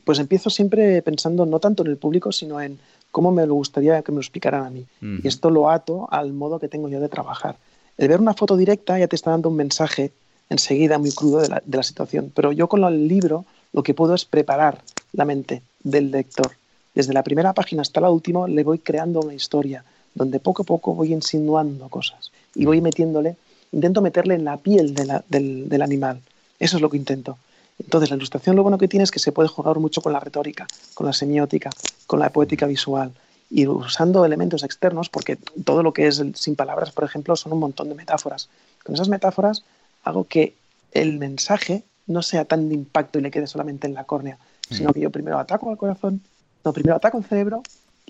[0.04, 2.78] pues empiezo siempre pensando no tanto en el público, sino en
[3.12, 4.84] cómo me gustaría que me lo explicaran a mí.
[5.22, 7.56] Y esto lo ato al modo que tengo yo de trabajar.
[7.96, 10.10] El ver una foto directa ya te está dando un mensaje
[10.48, 13.94] enseguida muy crudo de la, de la situación, pero yo con el libro lo que
[13.94, 16.50] puedo es preparar la mente del lector
[16.94, 20.66] desde la primera página hasta la última le voy creando una historia donde poco a
[20.66, 23.36] poco voy insinuando cosas y voy metiéndole,
[23.72, 26.20] intento meterle en la piel del, animal.
[26.58, 27.38] Eso es lo que intento.
[27.78, 30.20] Entonces, la ilustración lo bueno que tiene es que se puede jugar mucho con la
[30.20, 31.70] retórica, con la semiótica,
[32.06, 33.12] con la poética visual
[33.50, 37.58] y usando elementos externos, porque todo lo que es sin palabras, por ejemplo, son un
[37.58, 38.48] montón de metáforas.
[38.84, 39.64] Con esas metáforas
[40.04, 40.54] hago que
[40.92, 44.38] el mensaje no sea tan de impacto y le quede solamente en la córnea,
[44.70, 46.22] sino que yo primero ataco al corazón
[46.64, 47.62] no, primero ataco el cerebro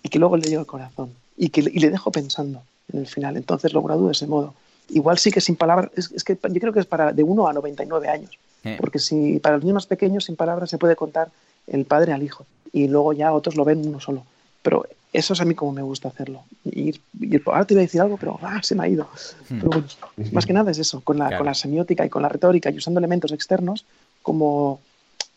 [0.03, 3.37] y que luego le llego al corazón y que le dejo pensando en el final.
[3.37, 4.55] Entonces lo gradúo de ese modo.
[4.91, 7.53] Igual sí que sin palabras, es, que yo creo que es para de 1 a
[7.53, 8.39] 99 años,
[8.79, 11.31] porque si para los niños más pequeños sin palabras se puede contar
[11.67, 14.25] el padre al hijo y luego ya otros lo ven uno solo.
[14.63, 16.45] Pero eso es a mí como me gusta hacerlo.
[16.65, 16.99] Y,
[17.47, 19.09] ahora te iba a decir algo, pero ah, se me ha ido.
[19.49, 19.61] Hmm.
[19.61, 19.85] Pero
[20.33, 22.77] más que nada es eso, con la, con la semiótica y con la retórica y
[22.77, 23.85] usando elementos externos
[24.23, 24.81] como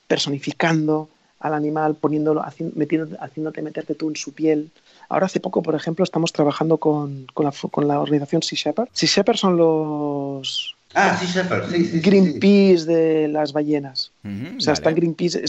[0.08, 1.10] personificando,
[1.40, 2.76] al animal, poniéndolo, haciendo,
[3.20, 4.72] haciéndote meterte tú en su piel.
[5.10, 8.90] Ahora hace poco, por ejemplo, estamos trabajando con, con, la, con la, organización Sea Shepherd.
[8.94, 10.75] Sea Shepherd son los...
[10.96, 14.12] Ah, sí, sí, Greenpeace de las ballenas.
[14.24, 15.44] o sea, están Greenpeace,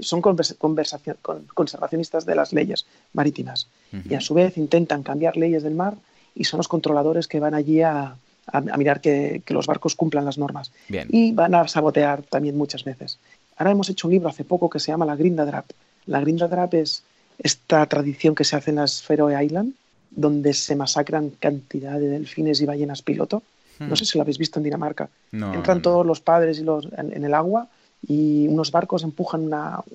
[0.00, 3.68] son conservacionistas de las leyes marítimas.
[4.08, 5.94] Y a su vez intentan cambiar leyes del mar
[6.34, 10.24] y son los controladores que van allí a, a, mirar que, que, los barcos cumplan
[10.24, 10.70] las normas.
[11.08, 13.18] Y van a sabotear también muchas veces.
[13.56, 15.66] Ahora hemos hecho un libro hace poco que se llama La Grinda Drap.
[16.06, 17.02] La Grinda Drap es
[17.38, 19.74] esta tradición que se hace en las Faroe Island,
[20.10, 23.42] donde se masacran cantidad de delfines y ballenas piloto.
[23.80, 25.08] No sé si lo habéis visto en Dinamarca.
[25.32, 27.68] Entran todos los padres y los, en, el agua
[28.06, 29.50] y unos barcos empujan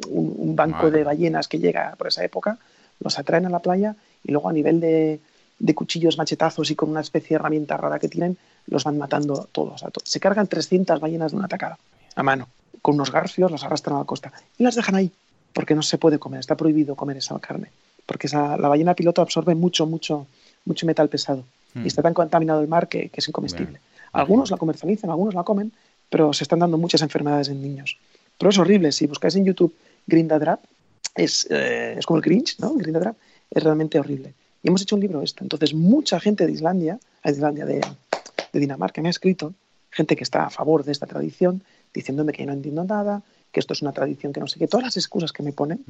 [0.09, 2.57] un, banco de ballenas que llega por esa época,
[2.99, 5.19] los atraen a la playa y luego a nivel de,
[5.59, 9.47] de, cuchillos, machetazos y con una especie de herramienta rara que tienen, los van matando
[9.51, 9.83] todos.
[10.03, 11.77] Se cargan 300 ballenas de una tacada
[12.15, 12.47] a mano
[12.81, 15.11] con unos garfios, las arrastran a la costa y las dejan ahí,
[15.53, 17.71] porque no se puede comer, está prohibido comer esa carne,
[18.05, 20.27] porque esa, la ballena piloto absorbe mucho, mucho,
[20.65, 21.43] mucho metal pesado
[21.75, 21.87] y hmm.
[21.87, 23.79] está tan contaminado el mar que, es incomestible.
[24.11, 25.73] Algunos la comercializan, algunos la comen,
[26.09, 27.97] pero se están dando muchas enfermedades en niños.
[28.37, 29.75] Pero es horrible, si buscáis en YouTube
[30.07, 30.63] Grindadrap,
[31.15, 32.73] es, eh, es como el Grinch, ¿no?
[32.73, 33.17] Grindadrap,
[33.49, 34.33] es realmente horrible.
[34.63, 35.43] Y hemos hecho un libro esto.
[35.43, 37.81] Entonces, mucha gente de Islandia, de Islandia, de,
[38.53, 39.53] de Dinamarca, me ha escrito,
[39.91, 43.73] gente que está a favor de esta tradición, diciéndome que no entiendo nada, que esto
[43.73, 44.67] es una tradición que no sé qué.
[44.67, 45.85] Todas las excusas que me ponen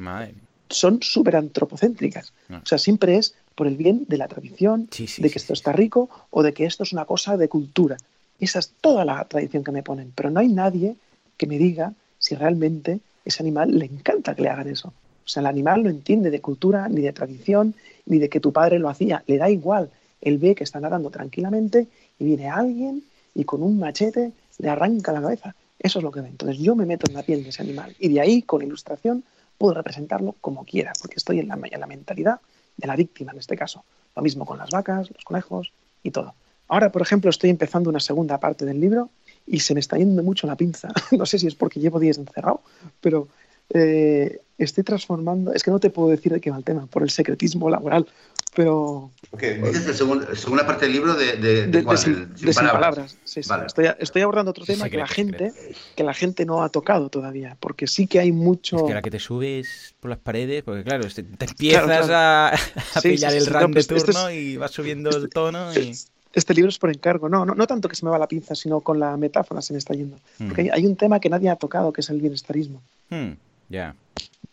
[0.69, 2.31] son súper antropocéntricas.
[2.49, 2.61] Ah.
[2.63, 6.09] O sea, siempre es por el bien de la tradición, de que esto está rico
[6.29, 7.97] o de que esto es una cosa de cultura.
[8.39, 10.11] Esa es toda la tradición que me ponen.
[10.13, 10.95] Pero no hay nadie
[11.37, 14.89] que me diga si realmente ese animal le encanta que le hagan eso.
[14.89, 17.73] O sea, el animal no entiende de cultura, ni de tradición,
[18.05, 19.23] ni de que tu padre lo hacía.
[19.25, 19.89] Le da igual.
[20.21, 21.87] Él ve que está nadando tranquilamente
[22.19, 25.55] y viene alguien y con un machete le arranca la cabeza.
[25.79, 26.27] Eso es lo que ve.
[26.27, 29.23] Entonces yo me meto en la piel de ese animal y de ahí, con ilustración,
[29.57, 32.39] puedo representarlo como quiera, porque estoy en la, la mentalidad
[32.77, 33.83] de la víctima en este caso.
[34.15, 35.71] Lo mismo con las vacas, los conejos
[36.03, 36.33] y todo.
[36.67, 39.09] Ahora, por ejemplo, estoy empezando una segunda parte del libro
[39.45, 40.89] y se me está yendo mucho la pinza.
[41.11, 42.61] No sé si es porque llevo días encerrado,
[43.01, 43.27] pero
[43.73, 47.03] eh, estoy transformando, es que no te puedo decir de qué va el tema, por
[47.03, 48.07] el secretismo laboral,
[48.55, 49.11] pero...
[49.31, 49.59] Okay.
[49.61, 53.17] Dices la segunda parte del libro de, de, de, sin, palabras.
[53.25, 53.51] Sí, sí.
[53.65, 55.51] Estoy, estoy, abordando otro tema que la gente
[55.95, 58.77] que la gente no ha tocado todavía, porque sí que hay mucho...
[58.77, 63.01] Es que la que te subes por las paredes, porque claro, te, empiezas a, a
[63.01, 65.93] pillar el ram de pues turno y vas subiendo el tono y
[66.35, 67.29] este libro es por encargo.
[67.29, 69.73] No, no, no, tanto que se me va la pinza, sino con la metáfora se
[69.73, 70.17] me está yendo.
[70.37, 72.81] Porque hay, un tema que nadie ha tocado, que es el bienestarismo.
[73.09, 73.31] Hmm,
[73.69, 73.95] ya.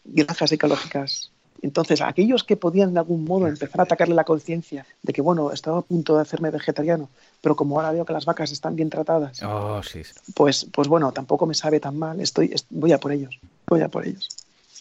[0.04, 1.30] Granjas ecológicas.
[1.62, 5.52] Entonces, aquellos que podían de algún modo empezar a atacarle la conciencia de que, bueno,
[5.52, 7.08] estaba a punto de hacerme vegetariano,
[7.40, 10.02] pero como ahora veo que las vacas están bien tratadas, oh, sí.
[10.34, 12.20] pues, pues bueno, tampoco me sabe tan mal.
[12.20, 13.38] Estoy, voy a por ellos.
[13.68, 14.28] Voy a por ellos.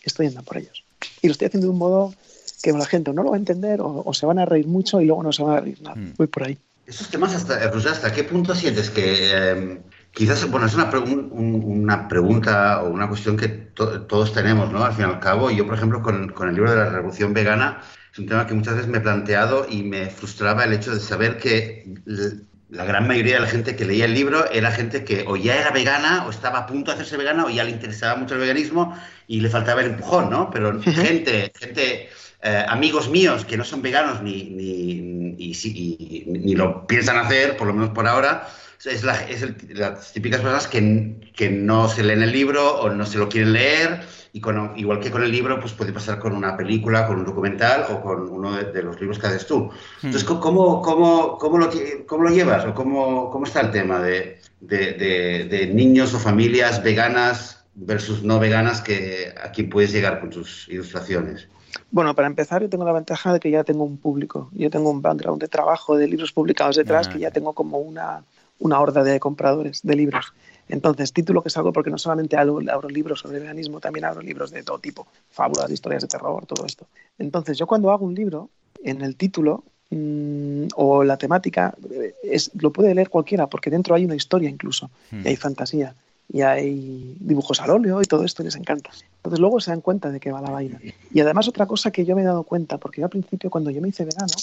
[0.04, 0.84] Estoy andando por ellos.
[1.22, 2.15] Y lo estoy haciendo de un modo
[2.63, 5.06] que la gente no lo va a entender o, se van a reír mucho y
[5.06, 5.96] luego no se van a reír nada.
[5.96, 6.13] Hmm.
[6.17, 6.58] Voy por ahí.
[6.86, 9.80] Esos temas, hasta, ¿hasta qué punto sientes que em,
[10.12, 14.84] quizás, bueno, es una, una, pregunta o una cuestión que todos tenemos, ¿no?
[14.84, 17.34] Al fin y al cabo, yo, por ejemplo, con, con, el libro de la Revolución
[17.34, 20.93] Vegana, es un tema que muchas veces me he planteado y me frustraba el hecho
[20.93, 21.93] de saber que
[22.69, 25.58] la gran mayoría de la gente que leía el libro era gente que o ya
[25.60, 28.41] era vegana o estaba a punto de hacerse vegana o ya le interesaba mucho el
[28.41, 28.97] veganismo
[29.28, 30.50] y le faltaba el empujón, ¿no?
[30.50, 32.10] Pero gente, gente
[32.41, 35.02] eh, amigos míos que no son veganos ni, ni,
[36.26, 38.47] ni, lo piensan hacer, por lo menos por ahora,
[38.86, 43.06] es, la, es las típicas personas que, que, no se leen el libro o no
[43.06, 44.02] se lo quieren leer.
[44.34, 47.26] Y con, igual que con el libro, pues puede pasar con una película, con un
[47.26, 49.65] documental o con uno de, los libros que haces tú.
[49.65, 50.06] Hmm.
[50.06, 51.70] Entonces, ¿cómo, cómo, cómo, lo,
[52.08, 56.82] cómo lo llevas o cómo, cómo está el tema de, de, de, niños o familias
[56.82, 61.50] veganas versus no veganas que a quién puedes llegar con tus ilustraciones?
[61.89, 64.50] Bueno, para empezar, yo tengo la ventaja de que ya tengo un público.
[64.54, 68.24] Yo tengo un background de trabajo de libros publicados detrás que ya tengo como una,
[68.62, 70.34] una horda de compradores de libros.
[70.69, 74.63] Entonces, título que salgo porque no solamente abro, libros sobre veganismo, también abro libros de
[74.63, 76.88] todo tipo, fábulas, historias de terror, todo esto.
[77.19, 78.50] Entonces, yo cuando hago un libro,
[78.84, 81.76] en el título mm, o la temática,
[82.24, 85.38] es, lo puede leer cualquiera, porque dentro hay una historia incluso, y hay hmm.
[85.38, 85.95] fantasía
[86.34, 88.89] y hay dibujos al óleo y todo esto les encanta.
[89.17, 90.80] Entonces luego se dan cuenta de que va la vaina.
[91.13, 93.69] Y además otra cosa que yo me he dado cuenta, porque yo al principio cuando
[93.69, 94.34] yo me hice vegano,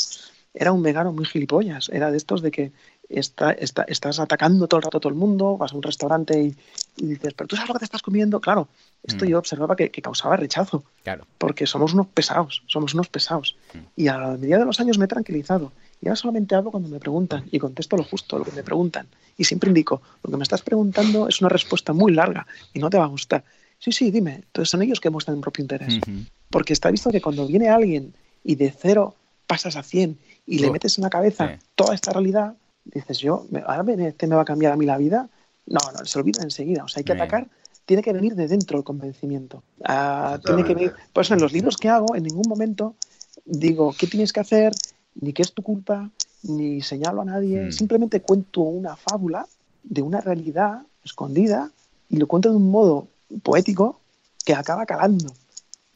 [0.58, 2.72] era un vegano muy gilipollas, era de estos de que
[3.08, 6.56] está, estás atacando todo el rato a todo el mundo, vas a un restaurante y,
[6.96, 8.66] dices, pero tú sabes lo que te estás comiendo, claro,
[9.04, 9.28] esto mm.
[9.28, 11.26] yo observaba que, causaba rechazo, claro.
[11.38, 13.56] porque somos unos pesados, somos unos pesados.
[13.72, 13.78] Mm.
[13.94, 15.70] Y a medida de los años me he tranquilizado
[16.02, 19.06] y ahora solamente hablo cuando me preguntan y contesto lo justo, lo que me preguntan.
[19.36, 22.90] Y siempre indico, lo que me estás preguntando es una respuesta muy larga y no
[22.90, 23.44] te va a gustar.
[23.78, 24.34] Sí, sí, dime.
[24.34, 26.00] Entonces son ellos que muestran el propio interés.
[26.50, 29.14] Porque está visto que cuando viene alguien y de cero
[29.48, 33.92] pasas a cien y le metes en la cabeza toda esta realidad, dices yo, ahora
[34.04, 35.28] este me va a cambiar a mí la vida.
[35.66, 36.84] No, no, se olvida enseguida.
[36.84, 37.48] O sea, hay que atacar
[37.88, 39.62] tiene que venir de dentro el convencimiento.
[39.82, 40.92] Ah, tiene que venir.
[41.10, 42.94] Por eso en los libros que hago, en ningún momento
[43.46, 44.74] digo qué tienes que hacer,
[45.14, 46.10] ni qué es tu culpa,
[46.42, 47.72] ni señalo a nadie, hmm.
[47.72, 49.46] simplemente cuento una fábula
[49.82, 51.70] de una realidad escondida
[52.10, 53.08] y lo cuento de un modo
[53.42, 53.98] poético
[54.44, 55.32] que acaba calando.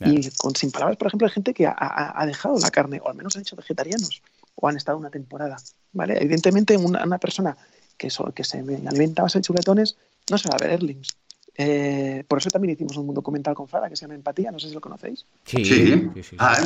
[0.06, 3.14] Y con, sin palabras, por ejemplo, hay gente que ha, dejado la carne, o al
[3.14, 4.22] menos han hecho vegetarianos,
[4.54, 5.56] o han estado una temporada.
[5.92, 6.22] ¿vale?
[6.22, 7.56] Evidentemente, una, una persona
[7.96, 9.96] que, que se alimenta base de chuletones
[10.30, 11.08] no se va a ver Erlings.
[11.54, 14.68] Eh, por eso también hicimos un documental con Fara que se llama Empatía, no sé
[14.68, 15.26] si lo conocéis.
[15.44, 16.10] Sí, sí.
[16.22, 16.56] sí, Ah,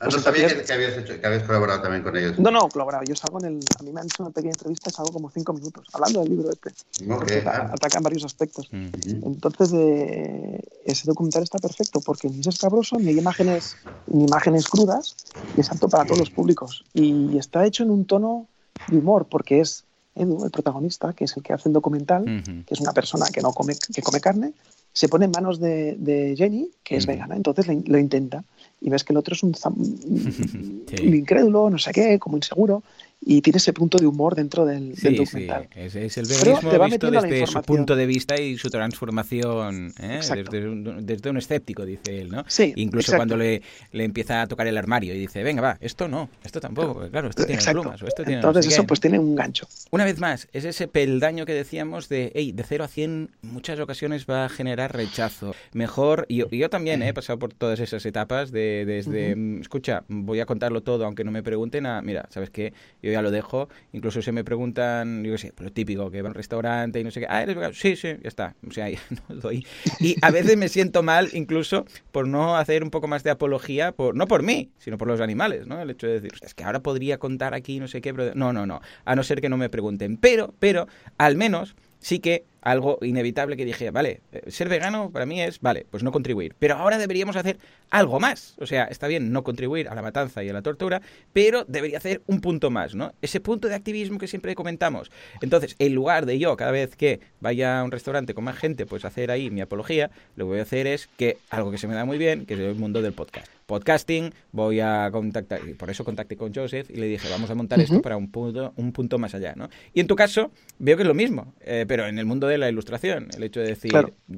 [0.00, 2.38] ah no sabía que, habías hecho, que, habías colaborado también con ellos.
[2.38, 3.02] No, no, colaborado.
[3.04, 3.60] Yo salgo en el.
[3.78, 6.50] A mí me han hecho una pequeña entrevista, salgo como cinco minutos, hablando del libro
[6.50, 6.70] este.
[7.12, 7.70] Okay, ah.
[7.72, 8.68] Atacan varios aspectos.
[8.70, 14.68] Entonces, eh, ese documental está perfecto porque ni es escabroso, ni hay imágenes, ni imágenes
[14.68, 15.16] crudas,
[15.56, 16.84] y es apto para todos los públicos.
[16.94, 18.46] Y está hecho en un tono
[18.88, 22.74] de humor, porque es Edu, el protagonista, que es el que hace el documental, que
[22.74, 24.52] es una persona que no come, que come carne,
[24.92, 28.44] se pone en manos de, Jenny, que es vegana, entonces lo, intenta.
[28.80, 32.82] Y ves que el otro es un, un incrédulo, no sé qué, como inseguro,
[33.24, 35.68] y tiene ese punto de humor dentro del, documental.
[35.72, 40.20] Sí, es, el veganismo visto desde su punto de vista y su transformación, ¿eh?
[40.50, 42.44] desde, un, escéptico, dice él, ¿no?
[42.48, 46.08] Sí, Incluso cuando le, le, empieza a tocar el armario y dice, venga, va, esto
[46.08, 49.36] no, esto tampoco, claro, esto tiene plumas o esto tiene Entonces eso pues tiene un
[49.36, 49.68] gancho.
[49.90, 53.78] Una vez más, es ese peldaño que decíamos de, hey, de 0 a 100 muchas
[53.78, 55.54] ocasiones va a generar rechazo.
[55.72, 60.04] Mejor, y yo, yo también he pasado por todas esas etapas de desde, mm, escucha,
[60.08, 62.72] voy a contarlo todo aunque no me pregunten a, mira, ¿sabes qué?
[63.02, 63.68] Yo ya lo dejo.
[63.92, 67.10] Incluso se me preguntan, yo qué sé, lo típico, que va al restaurante y no
[67.10, 68.56] sé qué, ah, eres vegano, sí, sí, ya está.
[68.66, 68.88] O sea,
[69.28, 69.66] no doy.
[70.00, 73.92] Y a veces me siento mal incluso por no hacer un poco más de apología,
[73.92, 75.80] por, no por mí, sino por los animales, ¿no?
[75.80, 78.52] El hecho de decir, es que ahora podría contar aquí no sé qué, pero no,
[78.52, 80.16] no, no, a no ser que no me pregunten.
[80.16, 85.26] Pero, pero, al menos sí que algo inevitable que dije, vale, eh, ser vegano para
[85.26, 86.54] mí es, vale, pues no contribuir.
[86.58, 87.58] Pero ahora deberíamos hacer
[87.90, 88.54] algo más.
[88.58, 91.98] O sea, está bien no contribuir a la matanza y a la tortura, pero debería
[91.98, 93.12] hacer un punto más, ¿no?
[93.20, 95.10] Ese punto de activismo que siempre comentamos.
[95.40, 98.86] Entonces, en lugar de yo, cada vez que vaya a un restaurante con más gente,
[98.86, 101.88] pues hacer ahí mi apología, lo que voy a hacer es que algo que se
[101.88, 105.74] me da muy bien, que es el mundo del podcast podcasting, voy a contactar, y
[105.74, 108.72] por eso contacté con Joseph y le dije, vamos a montar esto para un punto,
[108.76, 109.68] un punto más allá, ¿no?
[109.94, 112.58] Y en tu caso, veo que es lo mismo, eh, pero en el mundo de
[112.58, 113.92] la ilustración, el hecho de decir,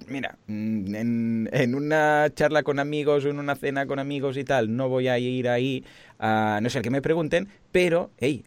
[0.08, 4.44] mira, mm, en, en, una charla con amigos o en una cena con amigos y
[4.44, 5.84] tal, no voy a ir ahí
[6.18, 8.44] a no sé que me pregunten, pero, hey,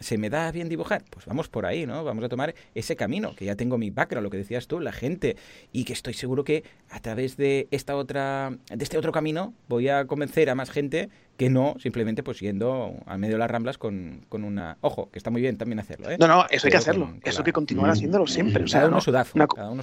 [0.00, 2.02] se me da bien dibujar, pues vamos por ahí, ¿no?
[2.04, 4.92] Vamos a tomar ese camino, que ya tengo mi background, lo que decías tú, la
[4.92, 5.36] gente,
[5.72, 9.88] y que estoy seguro que a través de esta otra, de este otro camino voy
[9.88, 13.78] a convencer a más gente que no simplemente pues yendo al medio de las ramblas
[13.78, 14.76] con, con una...
[14.82, 16.16] Ojo, que está muy bien también hacerlo, ¿eh?
[16.20, 18.64] No, no, eso hay que hacerlo, eso hay que continuar haciéndolo siempre.
[18.64, 19.82] O sea, cada uno su DAFO, cada uno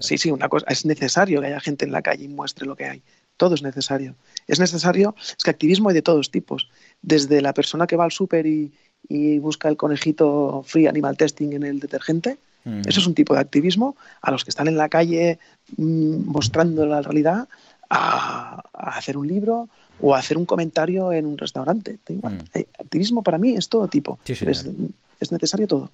[0.00, 2.74] Sí, sí, una cosa, es necesario que haya gente en la calle y muestre lo
[2.74, 3.02] que hay.
[3.36, 4.14] Todo es necesario.
[4.46, 6.68] Es necesario, es que activismo hay de todos tipos.
[7.02, 8.72] Desde la persona que va al súper y,
[9.40, 12.38] busca el conejito free animal testing en el detergente,
[12.86, 15.38] eso es un tipo de activismo, a los que están en la calle
[15.76, 17.46] mm, mostrando la realidad,
[17.90, 19.68] a, hacer un libro
[20.00, 21.98] o a hacer un comentario en un restaurante.
[22.78, 24.18] Activismo para mí es todo tipo.
[24.26, 25.90] es, necesario todo.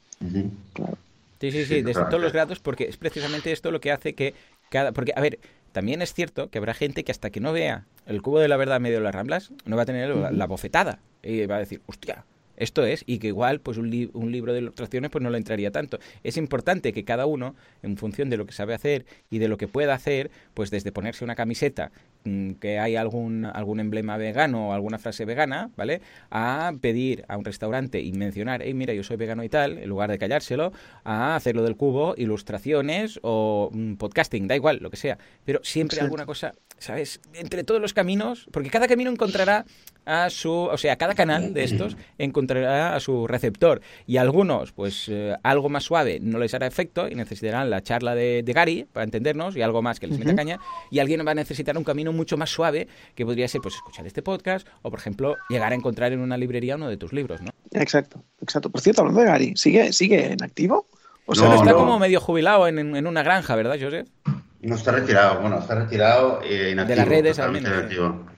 [0.72, 0.96] claro.
[1.40, 4.34] Sí, sí, sí, desde todos los grados, porque es precisamente esto lo que hace que
[4.68, 4.92] cada.
[4.92, 5.38] Porque, a ver,
[5.72, 8.56] también es cierto que habrá gente que hasta que no vea el cubo de la
[8.56, 10.98] verdad medio de las ramblas, no va a tener la, bofetada.
[11.22, 12.24] Y va a decir, hostia,
[12.60, 15.72] esto es, y que igual pues un, un, libro de ilustraciones pues no le entraría
[15.72, 15.98] tanto.
[16.22, 19.56] Es importante que cada uno, en función de lo que sabe hacer y de lo
[19.56, 21.90] que pueda hacer, pues desde ponerse una camiseta
[22.24, 26.02] Mm, que hay algún, algún emblema vegano o alguna frase vegana, ¿vale?
[26.30, 29.88] A pedir a un restaurante y mencionar, hey, mira, yo soy vegano y tal, en
[29.88, 30.70] lugar de callárselo,
[31.02, 35.16] a hacerlo del cubo, ilustraciones o mm, podcasting, da igual, lo que sea.
[35.46, 37.20] Pero siempre alguna cosa, ¿sabes?
[37.32, 39.64] Entre todos los caminos, porque cada camino encontrará
[40.04, 45.06] a su, o sea, cada canal de estos encontrará a su receptor y algunos, pues
[45.08, 49.04] eh, algo más suave no les hará efecto y necesitarán la charla de, Gary para
[49.04, 50.58] entendernos y algo más que les meta caña
[50.90, 54.06] y alguien va a necesitar un camino mucho más suave que podría ser pues escuchar
[54.06, 57.40] este podcast o por ejemplo llegar a encontrar en una librería uno de tus libros,
[57.40, 57.50] ¿no?
[57.72, 58.70] Exacto, exacto.
[58.70, 60.86] Por cierto, hablando de Gary, ¿sigue, sigue en activo?
[61.26, 64.08] O sea, está como medio jubilado en, en una granja, ¿verdad, Joseph?
[64.62, 66.88] No está retirado, bueno, está retirado e inactivo.
[66.88, 67.72] De las redes al menos.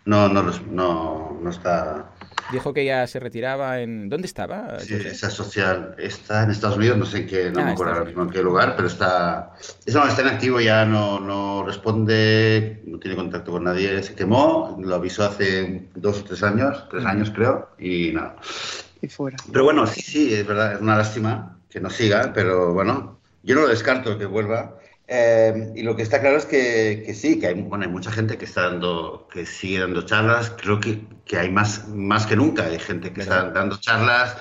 [0.04, 2.12] No, no, no, no está.
[2.50, 4.08] Dijo que ya se retiraba en.
[4.08, 4.78] ¿Dónde estaba?
[4.80, 8.22] Sí, esa social está en Estados Unidos, no sé en qué, no ah, me acuerdo
[8.22, 9.52] en qué lugar, pero está.
[9.86, 14.94] Eso está inactivo, ya no, no responde, no tiene contacto con nadie, se quemó, lo
[14.94, 18.36] avisó hace dos o tres años, tres años creo, y nada.
[19.00, 19.36] Y fuera.
[19.50, 23.54] Pero bueno, sí, sí, es verdad, es una lástima que no siga, pero bueno, yo
[23.54, 24.76] no lo descarto que vuelva.
[25.08, 28.10] Eh, y lo que está claro es que, que, sí, que hay, bueno, hay mucha
[28.10, 30.52] gente que está dando, que sigue dando charlas.
[30.56, 32.64] Creo que, que hay más, más que nunca.
[32.64, 34.36] Hay gente que está dando charlas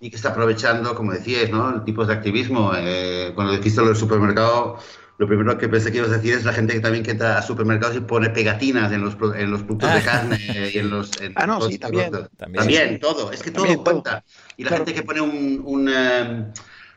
[0.00, 1.82] y que está aprovechando, como decías, ¿no?
[1.84, 2.72] Tipos de activismo.
[2.76, 4.78] Eh, cuando dijiste lo del supermercado,
[5.16, 7.38] lo primero que pensé que ibas a decir es la gente que también que entra
[7.38, 10.02] a supermercados y pone pegatinas en los, en los productos de ah.
[10.04, 11.10] carne y en los.
[11.36, 12.10] ah, no, sí, también.
[12.36, 13.30] También, todo.
[13.30, 14.24] Es que todo cuenta.
[14.56, 15.62] Y la gente que pone un.
[15.64, 16.46] un eh,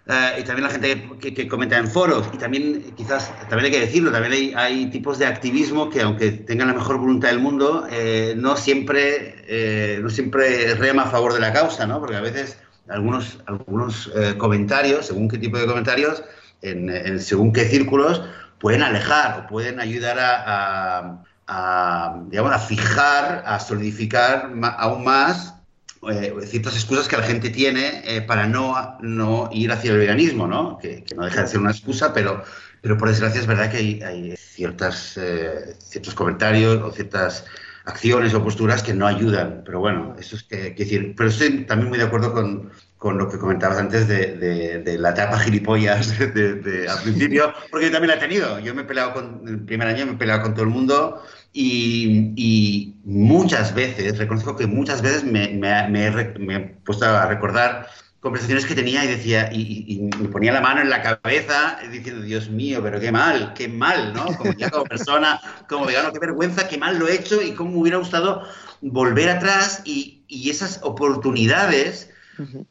[0.09, 3.85] eh, y también la gente que, comenta en foros, y también quizás, también hay que
[3.85, 7.85] decirlo, también hay, hay tipos de activismo que aunque tengan la mejor voluntad del mundo,
[7.91, 11.99] eh, no, siempre, eh, no siempre rema a favor de la causa, ¿no?
[11.99, 16.23] Porque a veces algunos, algunos comentarios, según qué tipo de comentarios,
[16.61, 18.21] en, según qué círculos,
[18.59, 25.56] pueden alejar o pueden ayudar a, a, digamos, a fijar, a solidificar aún más
[26.11, 30.47] eh, ciertas excusas que la gente tiene eh, para no, no ir hacia el veganismo,
[30.47, 30.77] ¿no?
[30.77, 32.43] Que, no deja de ser una excusa, pero,
[32.81, 37.45] pero por desgracia es verdad que hay, ciertas, eh, ciertos comentarios o ciertas
[37.85, 39.63] acciones o posturas que no ayudan.
[39.65, 41.13] Pero bueno, eso es que, decir.
[41.15, 44.37] Pero estoy también muy de acuerdo con, con lo que comentabas antes de,
[44.83, 48.59] de, la etapa gilipollas de, al principio, porque yo también la he tenido.
[48.59, 51.23] Yo me he peleado con, el primer año me he peleado con todo el mundo
[51.59, 57.87] y, muchas veces, reconozco que muchas veces me, he puesto a recordar
[58.19, 62.49] conversaciones que tenía y decía, y, me ponía la mano en la cabeza diciendo, Dios
[62.49, 64.25] mío, pero qué mal, qué mal, ¿no?
[64.37, 67.77] Como como persona, como vegano, qué vergüenza, qué mal lo he hecho y cómo me
[67.77, 68.43] hubiera gustado
[68.81, 72.11] volver atrás y, y esas oportunidades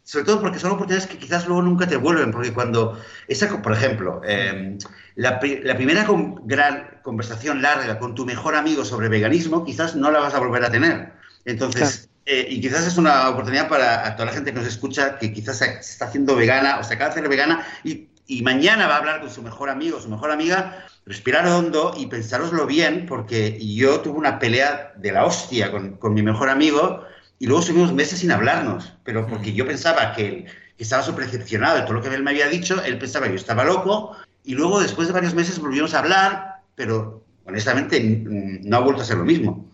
[0.02, 3.72] sobre todo porque son oportunidades que quizás luego nunca te vuelven, porque cuando, esa, por
[3.72, 4.78] ejemplo, em,
[5.14, 6.06] la, primera
[6.44, 10.64] gran conversación larga con tu mejor amigo sobre veganismo, quizás no la vas a volver
[10.64, 11.12] a tener.
[11.44, 15.32] Entonces, eh, y quizás es una oportunidad para toda la gente que nos escucha, que
[15.32, 18.94] quizás se está haciendo vegana o se acaba de hacer vegana y y mañana va
[18.94, 23.58] a hablar con su mejor amigo, su mejor amiga, respirar hondo y pensároslo bien, porque
[23.64, 27.04] yo tuve una pelea de la hostia con, con mi mejor amigo
[27.38, 30.46] y luego estuvimos meses sin hablarnos, pero porque yo pensaba que él
[30.78, 33.64] estaba sobrecepcionado de todo lo que él me había dicho, él pensaba que yo estaba
[33.64, 39.02] loco, y luego después de varios meses volvimos a hablar, pero honestamente no ha vuelto
[39.02, 39.66] a ser lo mismo.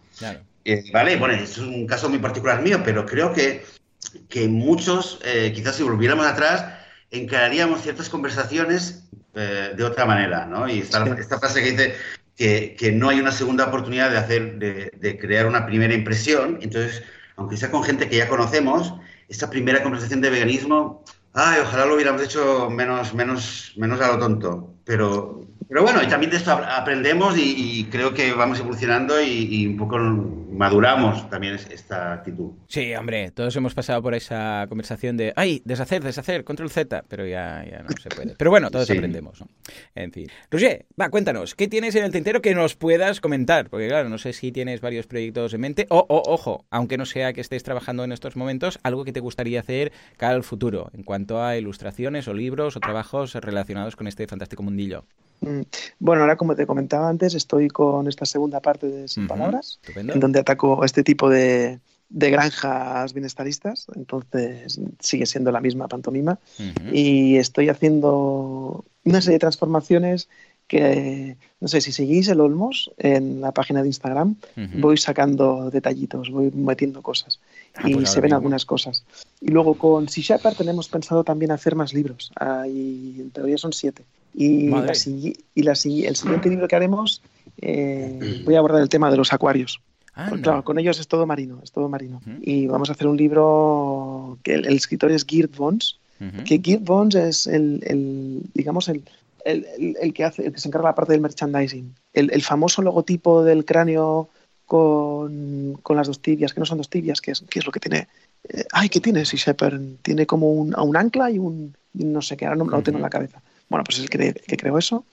[0.65, 3.65] Eh, vale, bueno, es un caso muy particular mío, pero creo que,
[4.29, 6.65] que muchos, eh, quizás si volviéramos atrás,
[7.11, 9.05] encararíamos ciertas conversaciones
[9.35, 10.69] eh, de otra manera, ¿no?
[10.69, 11.95] Y esta, esta frase que dice
[12.37, 16.59] que, que, no hay una segunda oportunidad de hacer, de, de crear una primera impresión,
[16.63, 17.03] entonces
[17.43, 18.95] aunque con gente que ya conocemos,
[19.29, 24.19] esta primera conversación de veganismo, ay, ojalá lo hubiéramos hecho menos, menos, menos a lo
[24.19, 24.75] tonto.
[24.85, 29.79] Pero pero bueno, y también de esto aprendemos y, creo que vamos evolucionando y, un
[29.79, 29.99] poco
[30.53, 32.53] maduramos también esta actitud.
[32.69, 37.27] Sí, hombre, todos hemos pasado por esa conversación de, ay, deshacer, deshacer, control Z, pero
[37.27, 38.35] ya, ya no se puede.
[38.37, 39.41] Pero bueno, todos aprendemos.
[39.41, 39.49] ¿no?
[39.95, 40.29] En fin.
[40.51, 43.69] Roger, va, cuéntanos, ¿qué tienes en el tintero que nos puedas comentar?
[43.69, 47.33] Porque claro, no sé si tienes varios proyectos en mente o, ojo, aunque no sea
[47.33, 51.03] que estés trabajando en estos momentos, algo que te gustaría hacer cara al futuro en
[51.03, 55.05] cuanto a ilustraciones o libros o trabajos relacionados con este fantástico mundillo.
[55.43, 55.63] Mm,
[55.99, 60.21] bueno, ahora como te comentaba antes, estoy con esta segunda parte de Sin Palabras, en
[60.21, 61.81] donde ataco este tipo de,
[62.11, 66.39] granjas bienestaristas, entonces sigue siendo la misma pantomima,
[66.93, 70.29] y estoy haciendo una serie de transformaciones
[70.69, 74.37] que, no sé, si seguís el Olmos en la página de Instagram,
[74.79, 77.41] voy sacando detallitos, voy metiendo cosas.
[77.75, 79.05] Ah, y pues se ven algunas cosas.
[79.41, 82.31] Y luego con Sea Shepherd tenemos pensado también hacer más libros.
[82.69, 84.05] y en teoría son siete.
[84.35, 84.93] Y, la,
[85.55, 87.23] y la, el siguiente libro que haremos,
[87.61, 89.81] eh, voy a abordar el tema de los acuarios.
[90.43, 92.21] claro, con ellos es todo marino, es todo marino.
[92.41, 95.99] Y vamos a hacer un libro que el, escritor es Geert Vons,
[96.45, 99.03] que Geert Vons es el, digamos, el,
[99.45, 101.95] el, que hace, el que se encarga la parte del merchandising.
[102.13, 104.29] El, famoso logotipo del cráneo
[104.67, 107.73] con, con, las dos tibias, que no son dos tibias, que es, que es lo
[107.73, 108.09] que tiene.
[108.49, 109.81] Eh, ay, ¿qué tiene Sea Shepherd?
[110.03, 111.77] Tiene como un, un ancla y un.
[111.95, 113.43] No sé qué, ahora no lo tengo en la cabeza.
[113.73, 115.07] Bueno, pues es el que, que creó eso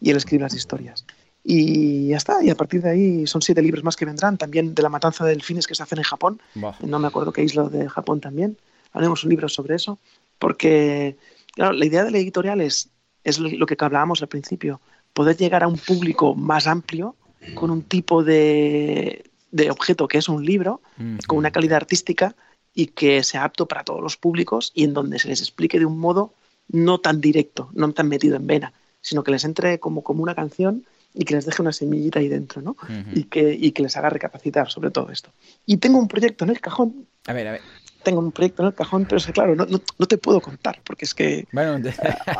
[0.00, 1.04] y él escribe las historias.
[1.42, 4.72] Y ya está, y a partir de ahí son siete libros más que vendrán, también
[4.72, 6.40] de la matanza de delfines que se hacen en Japón,
[6.80, 8.56] no me acuerdo qué isla de Japón también,
[8.92, 9.98] haremos un libro sobre eso,
[10.38, 11.16] porque
[11.54, 12.88] claro, la idea de la editorial es,
[13.24, 14.80] es lo que hablábamos al principio,
[15.12, 17.16] poder llegar a un público más amplio
[17.56, 20.80] con un tipo de, de objeto que es un libro,
[21.26, 22.36] con una calidad artística
[22.72, 25.84] y que sea apto para todos los públicos y en donde se les explique de
[25.84, 26.32] un modo
[26.68, 30.34] no tan directo, no tan metido en vena, sino que les entre como, como una
[30.34, 32.76] canción y que les deje una semillita ahí dentro, ¿no?
[33.12, 35.30] y, que, y que les haga recapacitar sobre todo esto.
[35.64, 37.06] Y tengo un proyecto en el cajón.
[37.26, 37.60] A ver, a ver
[38.04, 40.80] tengo un proyecto en el cajón, pero es que, claro, no, no, te puedo contar,
[40.84, 41.74] porque es que bueno,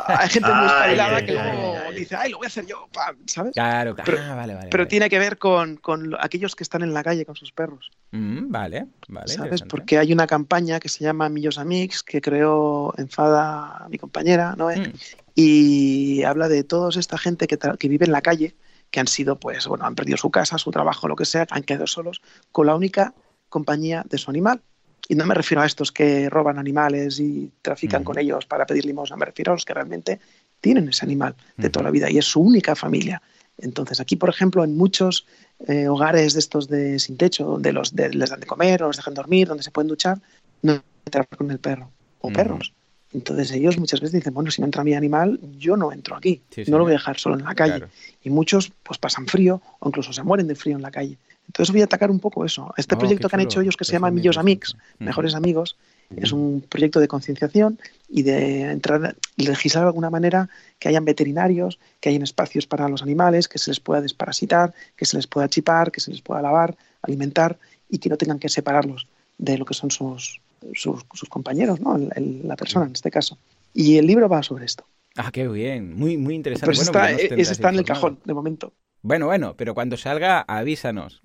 [0.07, 2.87] hay gente muy espabilada que luego dice, ay, lo voy a hacer yo,
[3.25, 3.53] ¿sabes?
[3.53, 4.11] Claro, claro.
[4.11, 7.03] Pero, ah, vale, vale, pero tiene que ver con, con, aquellos que están en la
[7.03, 7.91] calle con sus perros.
[8.11, 9.27] Mm, vale, vale.
[9.27, 9.63] ¿Sabes?
[9.63, 14.69] Porque hay una campaña que se llama Millos Amix, que creó Enfada mi compañera, ¿no?
[14.69, 14.93] Mm.
[15.33, 18.55] Y habla de toda esta gente que, que vive en la calle,
[18.91, 21.63] que han sido, pues, bueno, han perdido su casa, su trabajo, lo que sea, han
[21.63, 23.13] quedado solos, con la única
[23.49, 24.61] compañía de su animal
[25.07, 28.85] y no me refiero a estos que roban animales y trafican con ellos para pedir
[28.85, 30.19] limosna, me refiero a los que realmente
[30.61, 33.21] tienen ese animal de toda la vida y es su única familia.
[33.57, 35.25] Entonces, aquí, por ejemplo, en muchos
[35.67, 38.97] eh, hogares de estos de sin techo, donde los les dan de comer o los
[38.97, 40.19] dejan dormir, donde se pueden duchar,
[40.61, 42.73] no entrar con el perro o perros.
[43.13, 46.41] Entonces ellos muchas veces dicen, bueno, si no entra mi animal, yo no entro aquí,
[46.67, 47.85] no lo voy a dejar solo en la calle.
[48.23, 51.17] Y muchos pues pasan frío o incluso se mueren de frío en la calle.
[51.47, 52.73] Entonces voy a atacar un poco eso.
[52.77, 55.77] Este proyecto que han hecho ellos que se llama Millos Amigos, Mejores Amigos,
[56.15, 57.79] es un proyecto de concienciación
[58.09, 63.01] y de entrar legislar de alguna manera que hayan veterinarios, que hayan espacios para los
[63.01, 66.41] animales, que se les pueda desparasitar, que se les pueda chipar, que se les pueda
[66.41, 67.57] lavar, alimentar
[67.89, 70.41] y que no tengan que separarlos de lo que son sus,
[70.73, 71.97] sus, compañeros, ¿no?
[71.97, 73.37] la persona en este caso.
[73.73, 74.85] Y el libro va sobre esto.
[75.17, 76.65] Ah, qué bien, muy, muy interesante.
[76.65, 78.73] Pues está, ese está en el cajón de momento.
[79.05, 81.21] Bueno, bueno, pero cuando salga, avísanos.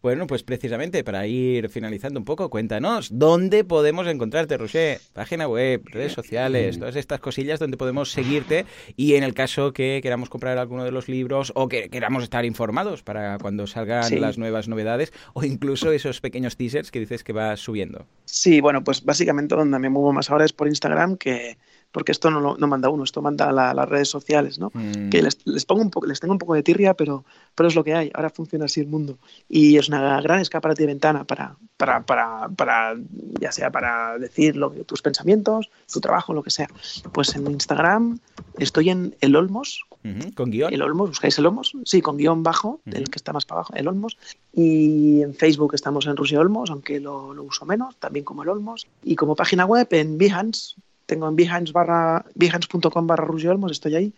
[0.00, 5.00] Bueno, pues precisamente para ir finalizando un poco, cuéntanos, ¿dónde podemos encontrarte, Roger?
[5.14, 9.98] Página web, redes sociales, todas estas cosillas donde podemos seguirte y en el caso que
[10.00, 14.38] queramos comprar alguno de los libros o que queramos estar informados para cuando salgan las
[14.38, 18.06] nuevas novedades o incluso esos pequeños teasers que dices que vas subiendo.
[18.26, 21.58] Sí, bueno, pues básicamente donde me muevo más ahora es por Instagram, que
[21.92, 24.70] porque esto no, no manda uno, esto manda las redes sociales, ¿no?
[24.74, 25.08] Mm.
[25.08, 27.24] Que les, les, pongo un poco, les tengo un poco de tirria, pero,
[27.54, 29.18] pero es lo que hay, ahora funciona así el mundo.
[29.48, 32.94] Y es una gran escaparate de ventana para, para, para, para
[33.40, 36.68] ya sea para decir lo, tus pensamientos, tu trabajo, lo que sea.
[37.12, 38.18] Pues en Instagram
[38.58, 40.34] estoy en El Olmos, Uh -huh.
[40.34, 40.72] ¿Con guion?
[40.72, 41.72] El Olmos, ¿buscáis El Olmos?
[41.84, 42.96] Sí, con guion bajo, uh -huh.
[42.96, 44.16] el que está más para abajo, El Olmos.
[44.52, 48.48] Y en Facebook estamos en Rusia Olmos, aunque lo, lo, uso menos, también como El
[48.50, 48.86] Olmos.
[49.02, 50.76] Y como página web en Behance,
[51.08, 54.14] tengo en behance barra, behance.com barra Rusia Olmos, estoy ahí.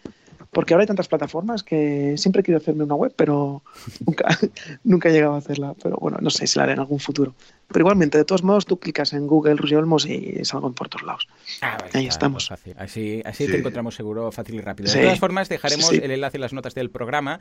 [0.51, 3.63] Porque ahora hay tantas plataformas que siempre quiero hacerme una web, pero
[4.05, 4.27] nunca,
[4.85, 5.75] nunca he llegado a hacerla.
[5.81, 7.35] Pero bueno, no sé si la haré en algún futuro.
[7.73, 11.07] Pero igualmente, de todos modos, tú clicas en Google Rusia Olmos y salgo por todos
[11.07, 11.29] lados.
[11.63, 12.49] Ah, vale, Ahí estamos.
[12.49, 12.75] Fácil.
[12.79, 13.53] Así, así sí.
[13.53, 14.89] te encontramos seguro fácil y rápido.
[14.89, 14.99] Sí.
[14.99, 17.41] De todas formas, dejaremos sí, el enlace en las notas del programa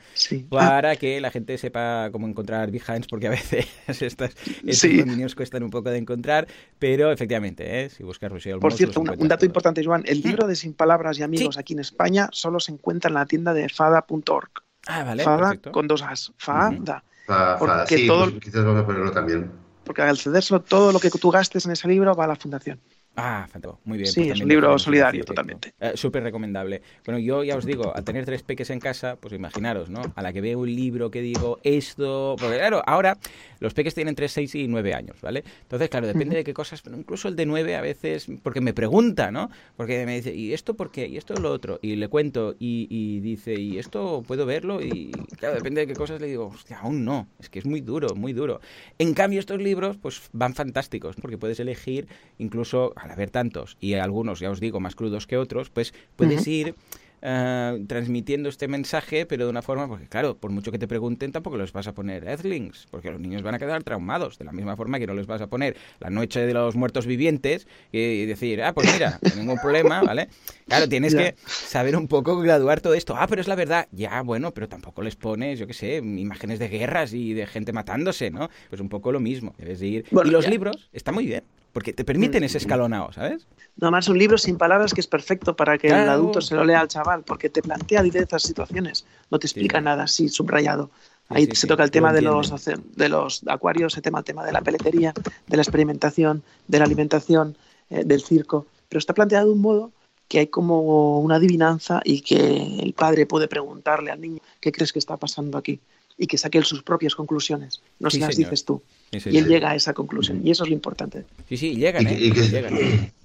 [0.49, 0.95] para ah.
[0.95, 5.71] que la gente sepa cómo encontrar Behance, porque a veces estas, estos dominios cuestan un
[5.71, 7.89] poco de encontrar, pero efectivamente, ¿eh?
[7.89, 8.61] si buscas Rusia Olmos...
[8.61, 11.73] Por cierto, un, un, dato importante, Joan, el libro de Sin Palabras y Amigos aquí
[11.73, 14.49] en España solo se encuentra en la tienda de fada.org.
[14.87, 15.71] Ah, vale, Fada perfecto.
[15.71, 16.31] con dos as.
[16.37, 16.69] Fada.
[16.69, 17.01] Uh -huh.
[17.25, 17.87] Fada, fada.
[17.87, 18.29] Sí, todo...
[18.29, 21.71] pues quizás vamos a ponerlo también porque al cederlo todo lo que tú gastes en
[21.71, 22.79] ese libro va a la fundación.
[23.19, 23.79] Ah, fantástico.
[23.85, 24.11] Muy bien.
[24.11, 25.73] Sí, pues es un libro solidario, totalmente.
[25.79, 26.81] Eh, Súper recomendable.
[27.05, 30.01] Bueno, yo ya os digo, al tener tres peques en casa, pues imaginaros, ¿no?
[30.15, 32.35] A la que veo un libro que digo esto.
[32.39, 33.17] Porque claro, ahora
[33.59, 35.43] los peques tienen 3, 6 y 9 años, ¿vale?
[35.63, 36.37] Entonces, claro, depende uh -huh.
[36.37, 39.49] de qué cosas, pero incluso el de 9 a veces, porque me pregunta, ¿no?
[39.75, 41.07] Porque me dice, ¿y esto por qué?
[41.07, 41.79] ¿Y esto es lo otro?
[41.81, 44.81] Y le cuento, y, y, dice, ¿y esto puedo verlo?
[44.81, 47.27] Y claro, depende de qué cosas le digo, hostia, aún no.
[47.39, 48.61] Es que es muy duro, muy duro.
[48.97, 52.07] En cambio, estos libros, pues van fantásticos, porque puedes elegir,
[52.37, 56.41] incluso al haber tantos, y algunos, ya os digo, más crudos que otros, pues puedes
[56.41, 56.53] uh -huh.
[56.53, 56.75] ir
[57.21, 61.33] Uh, transmitiendo este mensaje, pero de una forma, porque claro, por mucho que te pregunten,
[61.33, 64.53] tampoco les vas a poner Earthlings, porque los niños van a quedar traumados, de la
[64.53, 68.25] misma forma que no les vas a poner la noche de los muertos vivientes y,
[68.25, 70.29] decir, ah, pues mira, ningún problema, ¿vale?
[70.65, 71.33] Claro, tienes yeah.
[71.33, 73.17] que saber un poco graduar todo esto.
[73.17, 73.89] Ah, pero es la verdad.
[73.91, 77.73] Ya, bueno, pero tampoco les pones, yo qué sé, imágenes de guerras y de gente
[77.73, 78.49] matándose, ¿no?
[78.69, 79.53] Pues un poco lo mismo.
[79.57, 80.05] Debes de ir.
[80.11, 80.51] Bueno, y los ya.
[80.51, 81.43] libros, está muy bien
[81.73, 83.47] porque te permiten ese escalonado, ¿sabes?
[83.77, 86.03] No, más un libro sin palabras que es perfecto para que claro.
[86.03, 89.77] el adulto se lo lea al chaval, porque te plantea diversas situaciones, no te explica
[89.77, 89.83] sí.
[89.83, 90.89] nada así subrayado.
[91.29, 92.51] Ahí sí, sí, se toca el tema de los,
[92.95, 95.13] de los acuarios, se tema el tema de la peletería,
[95.47, 97.55] de la experimentación, de la alimentación,
[97.89, 99.91] eh, del circo, pero está planteado de un modo
[100.27, 104.91] que hay como una adivinanza y que el padre puede preguntarle al niño qué crees
[104.91, 105.79] que está pasando aquí
[106.21, 108.49] y que saque él sus propias conclusiones, no se las señor.
[108.51, 108.83] dices tú.
[109.11, 111.25] Sí, y él llega a esa conclusión, y eso es lo importante.
[111.47, 112.17] Sí, sí, llegan, ¿eh?
[112.19, 112.77] Y, y que, llegan.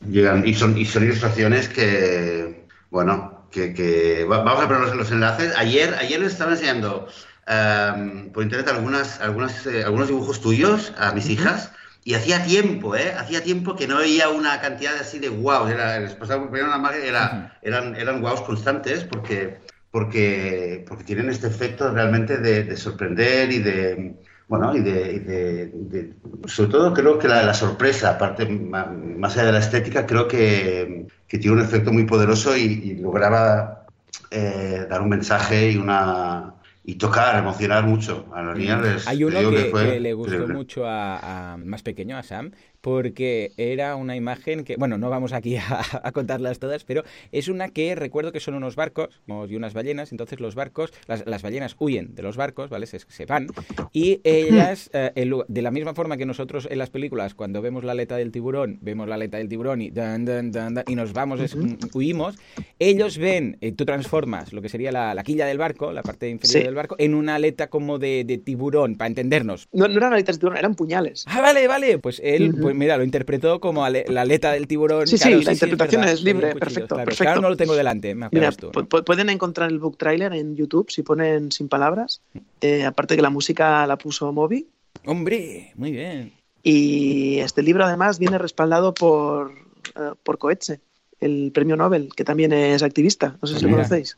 [0.09, 0.49] llegan.
[0.49, 5.53] Y, son, y son ilustraciones que, bueno, que, que vamos a poner los enlaces.
[5.57, 7.09] Ayer, ayer les estaba enseñando
[7.49, 11.73] um, por internet algunas, algunas, eh, algunos dibujos tuyos a mis hijas.
[12.07, 13.15] Y hacía tiempo, ¿eh?
[13.17, 15.67] Hacía tiempo que no veía una cantidad así de wow.
[15.69, 19.57] Era, les pasaba por una magia, era, eran, eran wows constantes porque,
[19.95, 24.17] porque, porque tienen este efecto realmente de, de sorprender y de,
[24.49, 26.15] bueno, y de, y de, de,
[26.47, 31.07] sobre todo creo que la, la sorpresa, aparte más, allá de la estética, creo que,
[31.29, 33.87] que tiene un efecto muy poderoso y, y lograba
[34.33, 39.07] eh, dar un mensaje y una y tocar, emocionar mucho a los niños.
[39.07, 42.51] Hay uno que, que, que, le gustó mucho a, a, más pequeño, a Sam,
[42.85, 47.49] porque era una imagen que, bueno, no vamos aquí a, a, contarlas todas, pero es
[47.49, 49.09] una que recuerdo que son unos barcos
[49.49, 52.85] y unas ballenas, entonces los barcos, las, las ballenas huyen de los barcos, ¿vale?
[52.85, 53.47] Se, se van,
[53.95, 57.85] y ellas, eh, el, de la misma forma que nosotros en las películas, cuando vemos
[57.85, 61.15] la aleta del tiburón, vemos la aleta del tiburón y, dan, dan, dan, y nos
[61.15, 61.57] vamos, es,
[61.95, 62.37] huimos,
[62.79, 66.29] ellos ven, eh, tú transformas lo que sería la, la, quilla del barco, la parte
[66.29, 66.67] inferior sí.
[66.67, 69.69] del barco, en una aleta como de, de tiburón, para entendernos.
[69.73, 71.25] No, no eran aletas de tiburón, eran puñales.
[71.29, 72.61] Ah, vale, vale, pues él, uh -huh.
[72.61, 75.07] pues mira, lo interpretó como ale, la aleta del tiburón.
[75.07, 77.05] Sí, claro, sí, la sí, interpretación es, es, libre, perfecto, claro.
[77.05, 77.25] perfecto.
[77.25, 78.87] Claro, no lo tengo delante, me Mira, tú, ¿no?
[78.87, 82.21] pueden encontrar el book trailer en YouTube si ponen sin palabras.
[82.61, 84.67] Eh, aparte que la música la puso Moby.
[85.07, 86.33] Hombre, muy bien.
[86.63, 89.53] Y este libro además viene respaldado por,
[89.97, 90.81] uh, por Coetze,
[91.21, 93.37] el premio Nobel, que también es activista.
[93.41, 94.17] No sé si lo conocéis.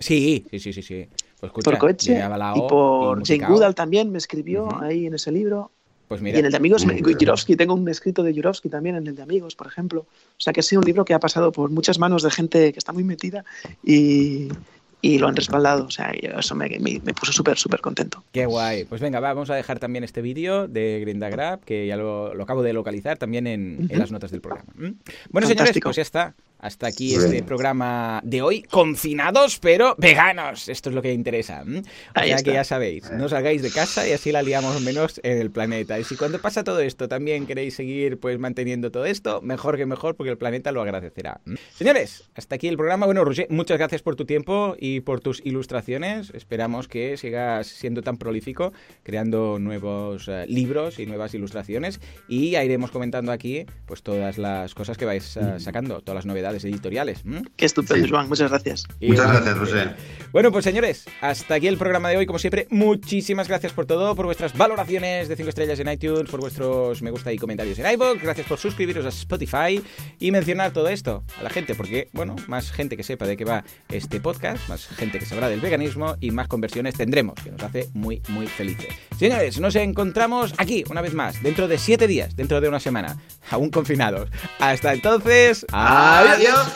[0.00, 0.82] Sí, sí, sí, sí.
[0.82, 1.08] sí.
[1.38, 2.18] Pues escucha, por Coetze
[2.54, 4.86] y por Jane Goodall también me escribió uh -huh.
[4.86, 5.70] ahí en ese libro.
[6.08, 6.36] Pues mira.
[6.36, 6.84] Y en el de Amigos,
[7.20, 10.00] Jurovsky, tengo un escrito de Jurovsky también en el de Amigos, por ejemplo.
[10.00, 12.72] O sea que ha sido un libro que ha pasado por muchas manos de gente
[12.72, 13.44] que está muy metida
[13.84, 14.48] y,
[15.00, 15.86] y lo han respaldado.
[15.86, 18.22] O sea, eso me, me, me puso súper, súper contento.
[18.32, 18.84] Qué guay.
[18.84, 22.42] Pues venga, va, vamos a dejar también este vídeo de Grindagrab, que ya lo, lo,
[22.44, 23.92] acabo de localizar también en, uh -huh.
[23.92, 24.72] en, las notas del programa.
[24.74, 24.92] ¿Mm?
[25.30, 25.54] Bueno, Fantástico.
[25.56, 26.34] señores, pues ya está.
[26.58, 28.62] Hasta aquí este programa de hoy.
[28.62, 30.68] Confinados, pero veganos.
[30.68, 31.64] Esto es lo que interesa.
[32.14, 35.50] Ya que ya sabéis, no salgáis de casa y así la liamos menos en el
[35.50, 35.98] planeta.
[35.98, 39.86] Y si cuando pasa todo esto también queréis seguir pues manteniendo todo esto, mejor que
[39.86, 41.40] mejor porque el planeta lo agradecerá.
[41.74, 43.06] Señores, hasta aquí el programa.
[43.06, 46.30] Bueno, Roger, muchas gracias por tu tiempo y por tus ilustraciones.
[46.34, 52.00] Esperamos que sigas siendo tan prolífico, creando nuevos eh, libros y nuevas ilustraciones.
[52.28, 56.26] Y ya iremos comentando aquí pues todas las cosas que vais eh, sacando, todas las
[56.26, 57.22] novedades editoriales.
[57.56, 58.28] Qué estupendo, Juan.
[58.28, 58.84] Muchas gracias.
[59.00, 59.90] Muchas gracias, José.
[60.32, 62.26] Bueno, pues señores, hasta aquí el programa de hoy.
[62.26, 66.40] Como siempre, muchísimas gracias por todo, por vuestras valoraciones de 5 estrellas en iTunes, por
[66.40, 68.22] vuestros me gusta y comentarios en iVoox.
[68.22, 69.82] Gracias por suscribiros a Spotify
[70.18, 73.44] y mencionar todo esto a la gente, porque, bueno, más gente que sepa de qué
[73.44, 77.62] va este podcast, más gente que sabrá del veganismo y más conversiones tendremos, que nos
[77.62, 78.88] hace muy, muy felices.
[79.18, 83.16] Señores, nos encontramos aquí una vez más, dentro de 7 días, dentro de una semana,
[83.50, 84.28] aún confinados.
[84.58, 85.64] Hasta entonces,
[86.36, 86.66] Adiós.